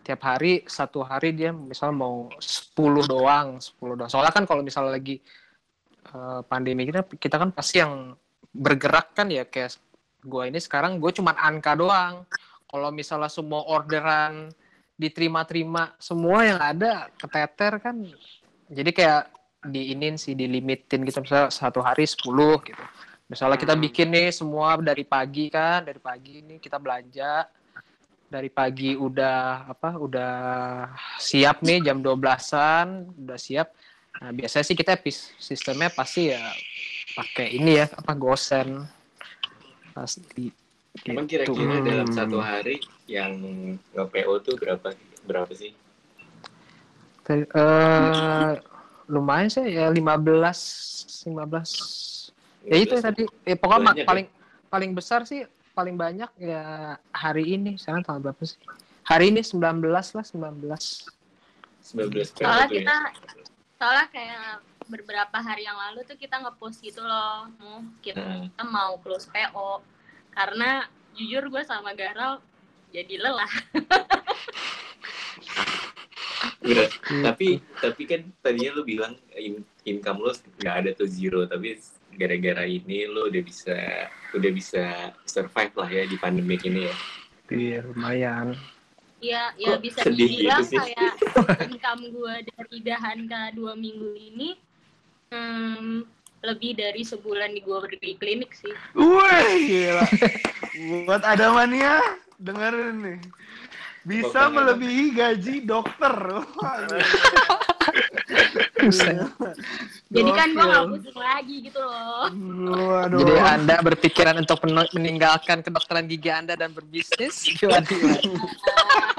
tiap 0.00 0.24
hari 0.24 0.64
satu 0.64 1.04
hari 1.04 1.36
dia 1.36 1.52
misalnya 1.52 2.08
mau 2.08 2.32
10 2.40 2.72
doang 3.04 3.60
10 3.60 4.00
doang. 4.00 4.08
Soalnya 4.08 4.32
kan 4.32 4.48
kalau 4.48 4.64
misalnya 4.64 4.96
lagi 4.96 5.20
eh, 6.08 6.40
pandemi 6.48 6.88
kita 6.88 7.04
kita 7.20 7.36
kan 7.36 7.52
pasti 7.52 7.84
yang 7.84 8.16
bergerak 8.48 9.12
kan 9.12 9.28
ya. 9.28 9.44
Kayak 9.44 9.76
gua 10.24 10.48
ini 10.48 10.56
sekarang 10.64 10.96
gue 10.96 11.12
cuman 11.12 11.36
angka 11.36 11.76
doang 11.76 12.24
kalau 12.68 12.92
misalnya 12.92 13.32
semua 13.32 13.64
orderan 13.66 14.52
diterima-terima 14.98 15.96
semua 15.96 16.44
yang 16.44 16.60
ada 16.60 17.08
keteter 17.16 17.80
kan 17.80 17.96
jadi 18.68 18.90
kayak 18.92 19.22
diinin 19.64 20.14
sih 20.14 20.38
dilimitin 20.38 21.02
gitu. 21.02 21.18
Misalnya 21.18 21.50
satu 21.50 21.82
hari 21.82 22.06
10 22.06 22.62
gitu. 22.62 22.84
Misalnya 23.28 23.58
kita 23.60 23.74
Hmm. 23.76 23.82
bikin 23.84 24.08
nih 24.08 24.28
semua 24.32 24.78
dari 24.80 25.04
pagi 25.04 25.52
kan 25.52 25.84
dari 25.84 26.00
pagi 26.00 26.40
nih 26.40 26.58
kita 26.62 26.80
belanja 26.80 27.44
dari 28.28 28.48
pagi 28.52 28.96
udah 28.96 29.68
apa 29.68 29.96
udah 29.96 30.34
siap 31.20 31.60
nih 31.64 31.84
jam 31.84 32.00
12-an 32.00 33.08
udah 33.24 33.38
siap. 33.40 33.68
Nah 34.20 34.30
biasanya 34.32 34.64
sih 34.64 34.76
kita 34.76 34.96
sistemnya 35.36 35.92
pasti 35.92 36.32
ya 36.32 36.40
pakai 37.16 37.56
ini 37.56 37.84
ya 37.84 37.86
apa 37.92 38.12
gosen. 38.16 38.84
Pasti 39.92 40.67
Emang 41.06 41.26
gitu. 41.28 41.54
kira-kira 41.54 41.76
dalam 41.84 42.08
Hmm. 42.08 42.16
satu 42.16 42.38
hari 42.42 42.82
yang 43.06 43.36
nge-PO 43.94 44.32
tuh 44.42 44.54
berapa 44.58 44.88
berapa 45.28 45.52
sih? 45.54 45.72
Ter- 47.22 47.48
eh, 47.48 48.52
lumayan 49.08 49.52
sih 49.52 49.64
ya 49.68 49.92
15 49.92 51.24
15 51.28 52.32
ya 52.64 52.76
itu 52.76 52.92
15 52.96 53.04
tadi 53.04 53.22
eh, 53.44 53.56
pokoknya 53.56 53.92
Banyak 53.92 53.96
ya? 54.00 54.06
paling 54.08 54.26
paling 54.68 54.90
besar 54.92 55.24
sih 55.24 55.44
paling 55.72 55.96
banyak 55.96 56.28
ya 56.40 56.96
hari 57.12 57.56
ini 57.56 57.76
sekarang 57.80 58.04
tanggal 58.04 58.32
berapa 58.32 58.42
sih 58.44 58.60
hari 59.04 59.32
ini 59.32 59.40
19 59.40 59.80
lah 59.88 60.24
19 60.24 60.60
19 61.84 62.36
PO 62.36 62.44
soalnya 62.44 62.68
ya. 62.68 62.72
kita 62.80 62.96
soalnya 63.80 64.06
kayak 64.12 64.44
beberapa 64.88 65.36
hari 65.36 65.68
yang 65.68 65.76
lalu 65.76 66.00
tuh 66.08 66.16
kita 66.16 66.40
ngepost 66.40 66.80
gitu 66.80 67.04
loh, 67.04 67.44
mau 67.60 67.84
kita, 68.00 68.18
Nah, 68.18 68.48
kita 68.48 68.64
mau 68.64 68.96
close 69.04 69.28
PO 69.28 69.84
karena 70.38 70.86
jujur 71.18 71.50
gue 71.50 71.62
sama 71.66 71.90
Garal 71.98 72.38
jadi 72.94 73.18
lelah. 73.18 73.52
udah. 76.62 76.88
tapi 77.26 77.58
tapi 77.82 78.02
kan 78.06 78.22
tadinya 78.38 78.78
lu 78.78 78.86
bilang 78.86 79.18
in- 79.34 79.66
income 79.82 80.22
lu 80.22 80.30
nggak 80.62 80.76
ada 80.86 80.90
tuh 80.94 81.10
zero, 81.10 81.42
tapi 81.50 81.74
gara-gara 82.14 82.62
ini 82.62 83.10
lu 83.10 83.26
udah 83.26 83.42
bisa 83.42 84.06
udah 84.30 84.50
bisa 84.54 85.10
survive 85.26 85.74
lah 85.74 85.90
ya 85.90 86.06
di 86.06 86.14
pandemi 86.14 86.54
ini 86.62 86.86
ya. 86.86 86.94
Iya, 87.48 87.78
lumayan. 87.90 88.54
Ya, 89.18 89.50
ya 89.58 89.74
bisa 89.82 90.06
sedih 90.06 90.30
dibilang 90.30 90.62
gitu 90.62 90.70
sih? 90.70 90.78
kayak 90.78 91.12
income 91.66 92.02
gue 92.14 92.34
dari 92.54 92.78
Dahanka 92.86 93.50
dua 93.58 93.74
minggu 93.74 94.14
ini 94.14 94.54
hmm, 95.34 96.06
lebih 96.42 96.78
dari 96.78 97.02
sebulan 97.02 97.50
di 97.50 97.60
gue 97.60 97.78
pergi 97.82 98.12
klinik 98.16 98.50
sih. 98.54 98.72
Wih, 98.94 99.54
gila. 99.66 100.04
Buat 101.06 101.22
ada 101.26 101.50
mania, 101.50 101.98
dengerin 102.38 102.96
nih. 103.02 103.18
Bisa 104.06 104.48
melebihi 104.48 105.12
gaji 105.12 105.54
dokter. 105.66 106.14
Gila. 106.14 106.98
Buset. 108.78 109.18
Jadi 110.08 110.30
kan 110.32 110.48
gue 110.54 110.64
nggak 110.64 110.84
Gokil. 110.86 110.94
pusing 111.02 111.18
lagi 111.18 111.56
gitu 111.66 111.80
loh. 111.82 112.30
Waduh. 112.88 113.18
Jadi 113.20 113.34
Anda 113.42 113.76
berpikiran 113.82 114.36
untuk 114.38 114.62
men- 114.64 114.92
meninggalkan 114.94 115.60
kedokteran 115.60 116.06
gigi 116.06 116.30
Anda 116.30 116.54
dan 116.54 116.72
berbisnis? 116.72 117.44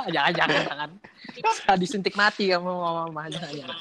Jangan, 0.09 0.31
jangan, 0.33 0.59
jangan. 0.65 0.89
Bisa 1.37 1.73
disuntik 1.77 2.17
mati 2.17 2.49
kamu 2.49 2.65
mama 2.65 3.29
jangan, 3.29 3.51
jangan. 3.53 3.77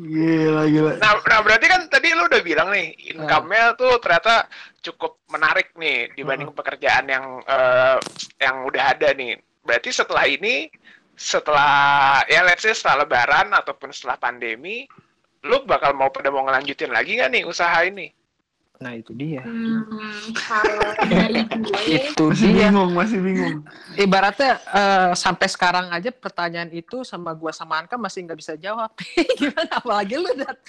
Gila, 0.00 0.64
gila. 0.72 0.92
Nah, 0.96 1.20
nah 1.28 1.38
berarti 1.44 1.66
kan 1.68 1.84
tadi 1.92 2.16
lu 2.16 2.24
udah 2.24 2.40
bilang 2.40 2.72
nih, 2.72 2.96
income-nya 3.12 3.76
tuh 3.76 4.00
ternyata 4.00 4.48
cukup 4.80 5.20
menarik 5.28 5.76
nih 5.76 6.08
dibanding 6.16 6.48
pekerjaan 6.56 7.04
yang 7.04 7.44
eh, 7.44 7.96
yang 8.40 8.64
udah 8.64 8.96
ada 8.96 9.12
nih. 9.12 9.36
Berarti 9.60 9.92
setelah 9.92 10.24
ini, 10.24 10.72
setelah 11.20 12.24
ya 12.32 12.40
let's 12.48 12.64
say 12.64 12.72
setelah 12.72 13.04
lebaran 13.04 13.52
ataupun 13.52 13.92
setelah 13.92 14.16
pandemi, 14.16 14.88
lu 15.44 15.60
bakal 15.68 15.92
mau 15.92 16.08
pada 16.08 16.32
mau 16.32 16.48
ngelanjutin 16.48 16.88
lagi 16.88 17.20
nggak 17.20 17.30
nih 17.36 17.42
usaha 17.44 17.84
ini? 17.84 18.08
Nah 18.80 18.96
itu 18.96 19.12
dia. 19.12 19.44
Hmm, 19.44 19.84
kalau 20.48 20.90
dari 21.04 21.44
gue, 21.44 21.80
Itu 21.84 22.32
Masih 22.32 22.48
dia. 22.48 22.72
bingung, 22.72 22.90
masih 22.96 23.20
bingung. 23.20 23.56
Ibaratnya 23.92 24.56
eh, 24.56 25.12
sampai 25.12 25.46
sekarang 25.52 25.92
aja 25.92 26.08
pertanyaan 26.08 26.72
itu 26.72 27.04
sama 27.04 27.36
gua 27.36 27.52
sama 27.52 27.76
Anka 27.76 28.00
masih 28.00 28.24
nggak 28.24 28.40
bisa 28.40 28.56
jawab. 28.56 28.88
Gimana 29.40 29.68
apalagi 29.76 30.16
lu 30.16 30.32
dat? 30.32 30.56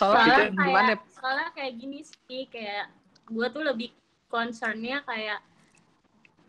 Soalnya 0.00 0.24
soalnya 0.24 0.36
kita 0.48 0.56
gimana? 0.56 0.80
kayak, 0.96 1.00
soalnya 1.12 1.48
kayak 1.52 1.72
gini 1.76 2.00
sih, 2.00 2.48
kayak 2.48 2.88
gue 3.28 3.46
tuh 3.52 3.60
lebih 3.60 3.92
concernnya 4.32 5.04
kayak 5.04 5.44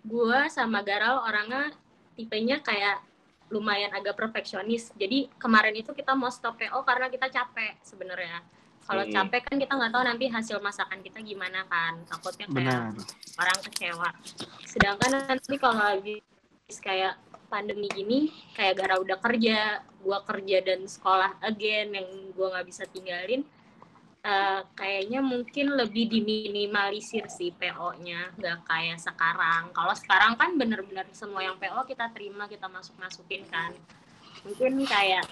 gue 0.07 0.39
sama 0.47 0.79
Garal 0.79 1.19
orangnya 1.27 1.75
tipenya 2.15 2.63
kayak 2.63 3.03
lumayan 3.51 3.91
agak 3.91 4.15
perfeksionis. 4.15 4.95
Jadi 4.95 5.27
kemarin 5.35 5.75
itu 5.75 5.91
kita 5.91 6.15
mau 6.15 6.31
stop 6.31 6.55
PO 6.55 6.79
karena 6.87 7.11
kita 7.11 7.27
capek 7.27 7.75
sebenarnya. 7.83 8.39
Kalau 8.91 9.07
Hmm. 9.07 9.13
capek 9.15 9.41
kan 9.47 9.55
kita 9.55 9.71
nggak 9.71 9.91
tahu 9.95 10.03
nanti 10.03 10.25
hasil 10.27 10.59
masakan 10.59 10.99
kita 10.99 11.23
gimana 11.23 11.63
kan. 11.71 12.03
Takutnya 12.03 12.43
kayak 12.51 12.91
Benar. 12.91 13.39
orang 13.39 13.59
kecewa. 13.63 14.09
Sedangkan 14.67 15.11
nanti 15.31 15.55
kalau 15.55 15.79
habis 15.79 16.19
kayak 16.83 17.15
pandemi 17.47 17.87
gini, 17.87 18.27
kayak 18.51 18.83
gara 18.83 18.99
udah 18.99 19.15
kerja, 19.23 19.79
gua 20.03 20.19
kerja 20.27 20.59
dan 20.59 20.83
sekolah 20.83 21.39
again 21.39 21.95
yang 21.95 22.35
gua 22.35 22.59
nggak 22.59 22.67
bisa 22.67 22.83
tinggalin, 22.91 23.47
eh, 24.27 24.59
kayaknya 24.75 25.23
mungkin 25.23 25.71
lebih 25.71 26.11
diminimalisir 26.11 27.31
sih 27.31 27.55
PO-nya, 27.55 28.35
nggak 28.35 28.67
kayak 28.67 28.99
sekarang. 28.99 29.71
Kalau 29.71 29.95
sekarang 29.95 30.35
kan 30.35 30.51
bener-bener 30.59 31.07
semua 31.15 31.47
yang 31.47 31.55
PO 31.55 31.87
kita 31.87 32.11
terima, 32.11 32.51
kita 32.51 32.67
masuk-masukin 32.67 33.47
kan. 33.47 33.71
Mungkin 34.41 34.85
kayak 34.89 35.25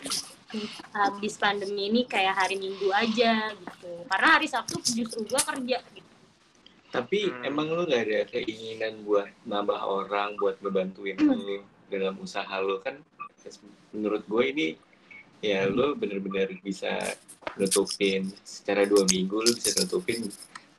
habis 0.94 1.38
pandemi 1.38 1.94
ini 1.94 2.02
kayak 2.10 2.34
hari 2.34 2.58
Minggu 2.58 2.90
aja 2.90 3.54
gitu. 3.54 3.92
Karena 4.10 4.28
hari 4.38 4.48
Sabtu 4.50 4.82
justru 4.82 5.26
gua 5.30 5.42
kerja 5.42 5.78
gitu. 5.94 6.10
Tapi 6.90 7.30
Hmm. 7.30 7.46
emang 7.46 7.70
lu 7.70 7.86
nggak 7.86 8.02
ada 8.02 8.20
keinginan 8.34 9.06
buat 9.06 9.30
nambah 9.46 9.78
orang, 9.78 10.34
buat 10.42 10.58
ngebantuin 10.58 11.22
lu 11.22 11.62
dalam 11.90 12.18
usaha 12.18 12.50
lu 12.62 12.82
kan? 12.82 12.98
Menurut 13.94 14.26
gue 14.26 14.44
ini 14.50 14.68
ya 15.42 15.70
lu 15.70 15.94
bener-bener 15.94 16.58
bisa 16.66 16.98
nutupin 17.58 18.30
secara 18.42 18.90
dua 18.90 19.06
minggu 19.06 19.38
lu 19.38 19.52
bisa 19.54 19.74
nutupin 19.78 20.28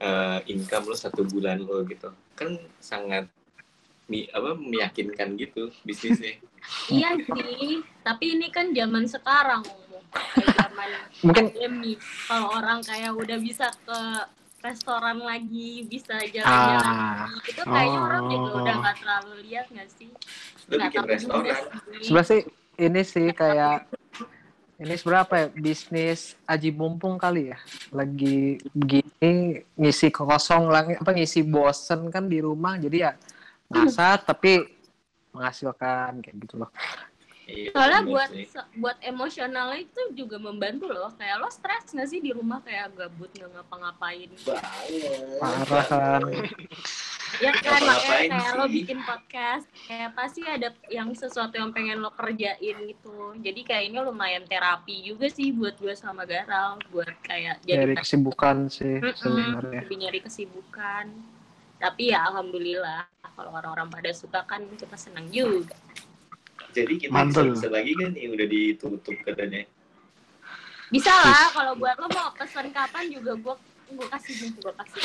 eh, 0.01 0.39
income 0.51 0.91
lu 0.91 0.97
satu 0.99 1.23
bulan 1.23 1.63
lu 1.63 1.87
gitu. 1.87 2.11
Kan 2.35 2.59
sangat 2.83 3.31
mi, 4.11 4.27
apa 4.29 4.59
meyakinkan 4.59 5.39
gitu 5.39 5.71
bisnisnya. 5.87 6.43
Iya 6.91 7.15
sih, 7.23 7.81
tapi 8.03 8.35
ini 8.35 8.51
kan 8.51 8.75
zaman 8.75 9.07
sekarang, 9.07 9.63
zaman 10.35 10.89
Mungkin 11.25 11.45
pandemi. 11.55 11.95
Kalau 12.27 12.59
orang 12.59 12.83
kayak 12.83 13.15
udah 13.15 13.39
bisa 13.39 13.71
ke 13.87 14.01
restoran 14.61 15.23
lagi, 15.25 15.87
bisa 15.89 16.21
jalan-jalan 16.21 16.85
ah 16.85 17.25
lagi, 17.25 17.35
itu 17.49 17.63
kayaknya 17.65 18.01
orang 18.03 18.23
juga 18.29 18.49
Oh. 18.51 18.59
udah 18.61 18.75
nggak 18.77 18.97
terlalu 19.01 19.33
lihat 19.49 19.67
nggak 19.73 19.89
sih? 19.89 20.11
Lu 20.69 20.77
bikin 20.77 20.91
juga 21.01 21.09
restoran. 21.09 21.45
sih. 21.49 22.05
sebenarnya 22.05 22.29
sih 22.29 22.41
ini 22.77 23.03
sih 23.07 23.27
kayak 23.33 23.79
ini 24.81 24.95
seberapa 24.97 25.33
ya 25.37 25.47
bisnis 25.53 26.21
aji 26.49 26.73
mumpung 26.73 27.21
kali 27.21 27.53
ya 27.53 27.59
lagi 27.93 28.57
begini 28.73 29.61
ngisi 29.77 30.09
kosong 30.09 30.73
lagi 30.73 30.97
apa 30.97 31.13
ngisi 31.13 31.45
bosen 31.45 32.09
kan 32.09 32.25
di 32.25 32.41
rumah 32.41 32.81
jadi 32.81 32.97
ya 32.97 33.13
masak 33.71 34.27
tapi 34.27 34.67
menghasilkan 35.31 36.19
kayak 36.21 36.37
gitu 36.43 36.59
loh 36.59 36.71
Iya, 37.51 37.75
Soalnya 37.75 38.01
buat 38.07 38.31
sih. 38.31 38.47
buat 38.79 38.95
emosionalnya 39.03 39.83
itu 39.83 40.01
juga 40.15 40.39
membantu 40.39 40.87
loh. 40.87 41.11
Kayak 41.19 41.43
lo 41.43 41.51
stres 41.51 41.91
nggak 41.91 42.07
sih 42.07 42.23
di 42.23 42.31
rumah 42.31 42.63
kayak 42.63 42.95
gabut 42.95 43.27
nggak 43.35 43.51
ngapa-ngapain? 43.51 44.31
parah 45.43 45.87
kan 45.91 46.23
Ya 47.43 47.51
kan 47.59 47.83
makanya 47.83 48.39
kayak 48.39 48.53
lo 48.55 48.67
bikin 48.71 48.99
podcast 49.03 49.67
kayak 49.87 50.15
pasti 50.15 50.47
ada 50.47 50.71
yang 50.95 51.11
sesuatu 51.11 51.59
yang 51.59 51.75
pengen 51.75 51.99
lo 51.99 52.15
kerjain 52.15 52.77
gitu. 52.87 53.35
Jadi 53.43 53.61
kayak 53.67 53.83
ini 53.91 53.99
lumayan 53.99 54.47
terapi 54.47 55.03
juga 55.03 55.27
sih 55.27 55.51
buat 55.51 55.75
gue 55.75 55.95
sama 55.99 56.23
Garal 56.27 56.79
buat 56.95 57.11
kayak 57.27 57.67
jadi 57.67 57.99
kesibukan 57.99 58.71
sih 58.71 59.03
Mm-mm, 59.03 59.15
sebenarnya 59.19 59.83
lebih 59.83 59.97
nyari 59.99 60.21
kesibukan. 60.23 61.07
Tapi 61.81 62.13
ya 62.13 62.29
alhamdulillah 62.29 63.09
kalau 63.33 63.57
orang-orang 63.57 63.89
pada 63.89 64.13
suka 64.13 64.45
kan 64.45 64.61
kita 64.77 65.01
senang 65.01 65.25
juga. 65.33 65.73
Jadi 66.77 67.01
kita 67.01 67.11
Mantul. 67.11 67.57
bisa 67.57 67.73
lagi 67.73 67.97
kan 67.97 68.13
yang 68.13 68.37
udah 68.37 68.47
ditutup 68.47 69.17
katanya. 69.25 69.65
Bisa 70.93 71.09
lah 71.09 71.49
kalau 71.57 71.73
buat 71.81 71.97
lo 71.97 72.07
mau 72.13 72.31
pesen 72.37 72.69
kapan 72.69 73.09
juga 73.09 73.33
gue 73.33 73.55
gue 73.91 74.07
kasih 74.07 74.55
gue 74.55 74.73
kasih. 74.77 75.03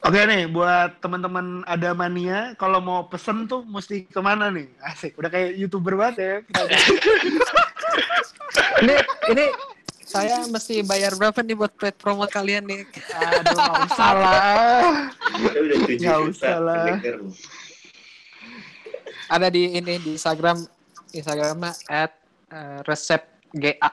Oke 0.00 0.20
nih, 0.24 0.48
buat 0.48 0.96
teman-teman 1.04 1.60
ada 1.68 1.92
mania, 1.92 2.56
kalau 2.56 2.80
mau 2.80 3.04
pesen 3.04 3.44
tuh 3.44 3.60
mesti 3.68 4.08
ke 4.08 4.20
mana 4.24 4.48
nih? 4.48 4.68
Asik, 4.80 5.12
udah 5.20 5.28
kayak 5.28 5.60
youtuber 5.60 5.92
banget 5.92 6.16
ya. 6.16 6.34
ini 8.80 8.96
ini 9.28 9.44
saya 10.10 10.42
mesti 10.44 10.82
bayar 10.82 11.14
berapa 11.14 11.38
nih 11.38 11.54
buat 11.54 11.70
paid 11.72 11.94
promote 11.94 12.28
kalian 12.28 12.66
nih 12.66 12.82
Aduh, 12.82 13.54
nggak 13.54 13.78
usah 13.88 14.10
lah. 14.12 14.84
Kita 15.30 15.58
udah 15.60 15.78
tujuh 15.80 15.98
Nggak 16.00 16.20
usah 16.26 16.56
lah. 16.58 16.86
ada 19.28 19.46
di 19.46 19.62
ini 19.70 19.94
di 19.96 20.10
Instagram 20.12 20.66
Instagramnya 21.10 21.70
at 21.86 22.12
eh, 22.50 22.78
resep 22.82 23.22
GA 23.52 23.90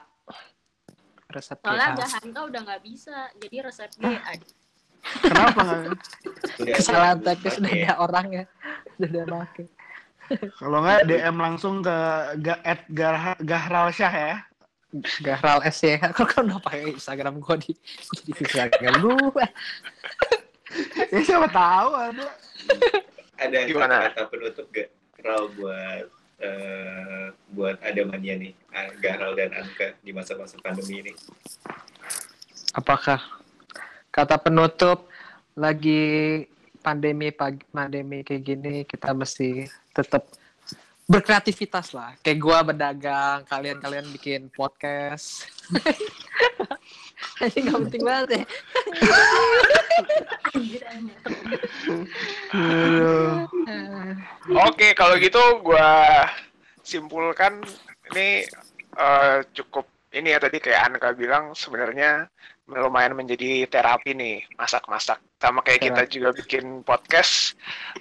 resep 1.28 1.58
Soalnya 1.60 1.88
GA 1.88 1.98
Gahanka 2.00 2.40
udah 2.44 2.60
nggak 2.64 2.82
bisa, 2.82 3.16
jadi 3.36 3.56
resep 3.62 3.90
GA. 3.96 4.34
Kenapa 5.22 5.58
nggak? 5.60 5.82
Kesalahan 6.74 7.18
teknis 7.22 7.54
pakai. 7.54 7.62
udah 7.62 7.86
ada 7.86 7.94
orangnya 7.96 8.42
udah 8.98 9.08
ada 9.08 9.22
pakai 9.38 9.66
Kalau 10.52 10.78
nggak 10.82 11.00
DM 11.06 11.36
langsung 11.38 11.74
ke 11.80 11.96
ga, 12.36 12.54
at 12.60 12.82
Gar- 12.90 13.38
Gahral 13.40 13.88
Syah 13.88 14.10
ya. 14.12 14.34
Gahral 15.20 15.60
S 15.68 15.84
ya 15.84 16.00
kok 16.16 16.32
kan 16.32 16.48
udah 16.48 16.60
pakai 16.64 16.96
Instagram 16.96 17.44
gua 17.44 17.60
di 17.60 17.76
di 18.24 18.32
Instagram 18.32 19.04
gua 19.04 19.44
Ya 21.12 21.20
siapa 21.24 21.48
tahu 21.48 21.90
ada. 21.96 22.28
Ada 23.40 23.58
Gimana? 23.64 24.12
kata 24.12 24.28
penutup 24.28 24.68
gak? 24.68 24.92
Ral 25.24 25.48
buat 25.56 26.04
eh, 26.38 27.32
buat 27.56 27.80
ada 27.80 28.00
mania 28.04 28.36
nih, 28.36 28.52
Garal 29.00 29.32
dan 29.34 29.50
Anka 29.56 29.96
di 30.04 30.12
masa-masa 30.12 30.60
pandemi 30.60 31.02
ini. 31.02 31.12
apakah 32.76 33.18
kata 34.12 34.36
penutup 34.38 35.08
lagi 35.58 36.44
pandemi 36.84 37.32
pandemi 37.72 38.22
kayak 38.22 38.42
gini 38.44 38.74
kita 38.86 39.10
mesti 39.16 39.66
tetap 39.90 40.28
berkreativitas 41.08 41.96
lah. 41.96 42.12
Kayak 42.20 42.38
gua 42.38 42.58
berdagang, 42.60 43.48
kalian-kalian 43.48 44.12
bikin 44.12 44.52
podcast. 44.52 45.48
Ini 47.42 47.58
nggak 47.64 47.80
penting 47.88 48.02
banget 48.04 48.28
ya. 48.30 48.44
Oke, 54.68 54.92
kalau 54.92 55.16
gitu 55.16 55.40
gua 55.64 56.28
simpulkan 56.84 57.64
ini 58.12 58.48
eh, 58.96 59.38
cukup 59.52 59.84
ini 60.12 60.32
ya 60.32 60.38
tadi 60.40 60.56
kayak 60.60 60.82
Anka 60.88 61.12
bilang 61.12 61.52
sebenarnya 61.52 62.28
lumayan 62.68 63.16
menjadi 63.16 63.64
terapi 63.68 64.12
nih 64.16 64.44
masak-masak. 64.56 65.20
Sama 65.38 65.62
kayak 65.62 65.80
kita 65.86 66.02
Terapi. 66.02 66.14
juga 66.18 66.28
bikin 66.34 66.82
podcast 66.82 67.54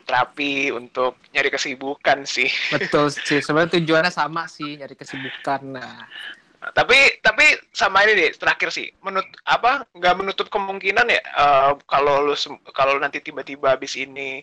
terapi 0.09 0.73
untuk 0.73 1.21
nyari 1.29 1.53
kesibukan 1.53 2.25
sih. 2.25 2.49
Betul 2.73 3.13
sih. 3.13 3.45
Sebenarnya 3.45 3.77
tujuannya 3.77 4.09
sama 4.09 4.49
sih, 4.49 4.81
nyari 4.81 4.97
kesibukan. 4.97 5.61
Nah, 5.69 6.09
Nah, 6.57 6.73
tapi 6.73 7.21
tapi 7.21 7.45
sama 7.69 8.01
ini 8.01 8.17
deh 8.17 8.31
terakhir 8.33 8.73
sih 8.73 8.89
menut 9.05 9.29
apa 9.45 9.85
nggak 9.93 10.15
menutup 10.17 10.49
kemungkinan 10.49 11.05
ya 11.05 11.21
eh, 11.21 11.71
kalau 11.85 12.25
lu 12.25 12.33
kalau 12.73 12.97
nanti 12.97 13.21
tiba-tiba 13.21 13.77
habis 13.77 13.93
ini 13.93 14.41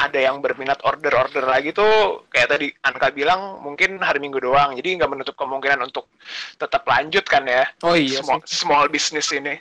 ada 0.00 0.16
yang 0.16 0.40
berminat 0.40 0.80
order-order 0.80 1.44
lagi 1.44 1.76
tuh 1.76 2.24
kayak 2.32 2.56
tadi 2.56 2.72
Anka 2.80 3.12
bilang 3.12 3.60
mungkin 3.60 4.00
hari 4.00 4.24
Minggu 4.24 4.40
doang 4.40 4.72
jadi 4.80 4.96
nggak 4.96 5.12
menutup 5.12 5.36
kemungkinan 5.36 5.84
untuk 5.84 6.08
tetap 6.56 6.88
lanjut 6.88 7.28
kan 7.28 7.44
ya 7.44 7.68
oh 7.84 7.92
iya 7.92 8.24
small, 8.24 8.40
sih. 8.48 8.56
small 8.64 8.84
business 8.88 9.28
ini 9.30 9.60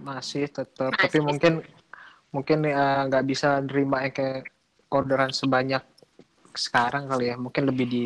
Masih 0.00 0.44
tetap. 0.48 0.92
Masih 0.96 1.08
Tapi 1.08 1.18
mungkin 1.20 1.52
mungkin 2.30 2.64
eh, 2.64 2.74
nggak 3.06 3.24
bisa 3.24 3.58
nerima 3.60 4.06
kayak 4.08 4.46
orderan 4.90 5.30
sebanyak 5.30 5.82
sekarang 6.54 7.06
kali 7.06 7.30
ya. 7.30 7.36
Mungkin 7.36 7.66
lebih 7.66 7.86
di 7.86 8.04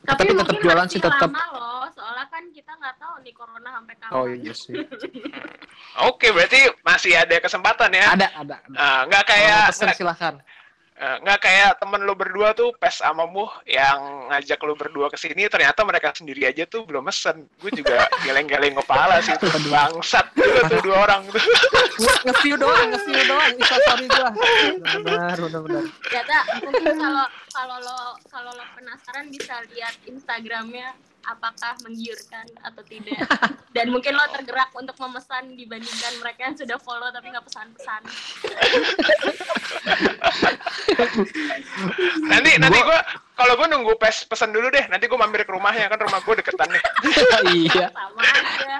Tapi 0.00 0.32
tetap 0.32 0.36
mungkin 0.48 0.56
jualan 0.64 0.88
sih 0.88 0.96
tetap. 0.96 1.28
lama 1.28 1.44
loh, 1.52 1.84
soalnya 1.92 2.24
kan 2.26 2.40
kita 2.50 2.72
nggak 2.72 2.96
tahu 2.96 3.14
nih 3.20 3.34
corona 3.36 3.68
sampai 3.68 3.94
kapan. 4.00 4.16
Oh 4.16 4.26
iya 4.26 4.52
sih. 4.56 4.72
oke 6.08 6.26
berarti 6.32 6.60
masih 6.80 7.12
ada 7.14 7.36
kesempatan 7.36 7.90
ya 7.92 8.04
Ada, 8.16 8.28
ada. 8.32 8.56
ada. 8.64 8.76
Ah, 8.80 9.00
nggak 9.04 9.24
kayak 9.28 9.58
mau 9.60 9.68
pesen 9.68 9.84
nggak 9.86 9.98
silakan. 10.00 10.34
Eh, 11.00 11.16
nggak 11.24 11.40
kayak 11.40 11.80
temen 11.80 12.04
lu 12.04 12.12
berdua 12.12 12.52
tuh 12.52 12.76
pes 12.76 13.00
sama 13.00 13.24
mu 13.24 13.48
yang 13.64 14.28
ngajak 14.28 14.60
lu 14.68 14.76
berdua 14.76 15.08
ke 15.08 15.16
sini 15.16 15.48
ternyata 15.48 15.80
mereka 15.80 16.12
sendiri 16.12 16.44
aja 16.44 16.68
tuh 16.68 16.84
belum 16.84 17.08
mesen 17.08 17.48
gue 17.56 17.72
juga 17.72 18.04
geleng-geleng 18.28 18.76
kepala 18.76 19.16
sih 19.24 19.32
tuh 19.40 19.48
bangsat 19.72 20.28
juga 20.36 20.60
tuh 20.68 20.80
dua 20.84 21.08
orang 21.08 21.24
tuh 21.32 21.40
nge-view 22.28 22.56
doang, 22.60 22.92
nge-view 22.92 23.22
doang. 23.24 23.52
Isa 23.56 23.76
sorry 23.88 24.06
gua. 24.12 24.28
Benar, 25.00 25.36
benar, 25.40 25.60
benar. 25.64 25.84
Ya 26.12 26.22
tak, 26.24 26.44
mungkin 26.68 26.94
kalau 26.96 27.26
kalau 27.48 27.76
lo 27.80 27.98
kalau 28.28 28.52
lo 28.52 28.64
penasaran 28.76 29.26
bisa 29.32 29.54
lihat 29.72 29.94
Instagramnya 30.04 30.92
apakah 31.26 31.76
menggiurkan 31.84 32.46
atau 32.64 32.82
tidak. 32.86 33.20
Dan 33.76 33.92
mungkin 33.94 34.16
lo 34.16 34.24
tergerak 34.34 34.70
untuk 34.74 34.96
memesan 34.98 35.54
dibandingkan 35.54 36.12
mereka 36.20 36.40
yang 36.50 36.56
sudah 36.56 36.78
follow 36.80 37.08
tapi 37.12 37.30
nggak 37.30 37.46
pesan-pesan. 37.46 38.02
nanti 42.30 42.50
nanti 42.58 42.78
gue 42.78 42.98
kalau 43.38 43.54
gue 43.56 43.66
nunggu 43.70 43.94
pes 43.96 44.26
pesen 44.26 44.52
dulu 44.52 44.68
deh 44.68 44.84
nanti 44.90 45.06
gue 45.06 45.18
mampir 45.18 45.46
ke 45.46 45.52
rumahnya 45.52 45.88
kan 45.88 45.98
rumah 46.02 46.20
gue 46.20 46.34
deketan 46.42 46.68
nih 46.70 46.82
iya. 47.70 47.86
Sama 47.90 48.22
aja. 48.22 48.76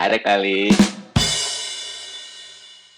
Ada 0.00 0.16
kali. 0.16 0.72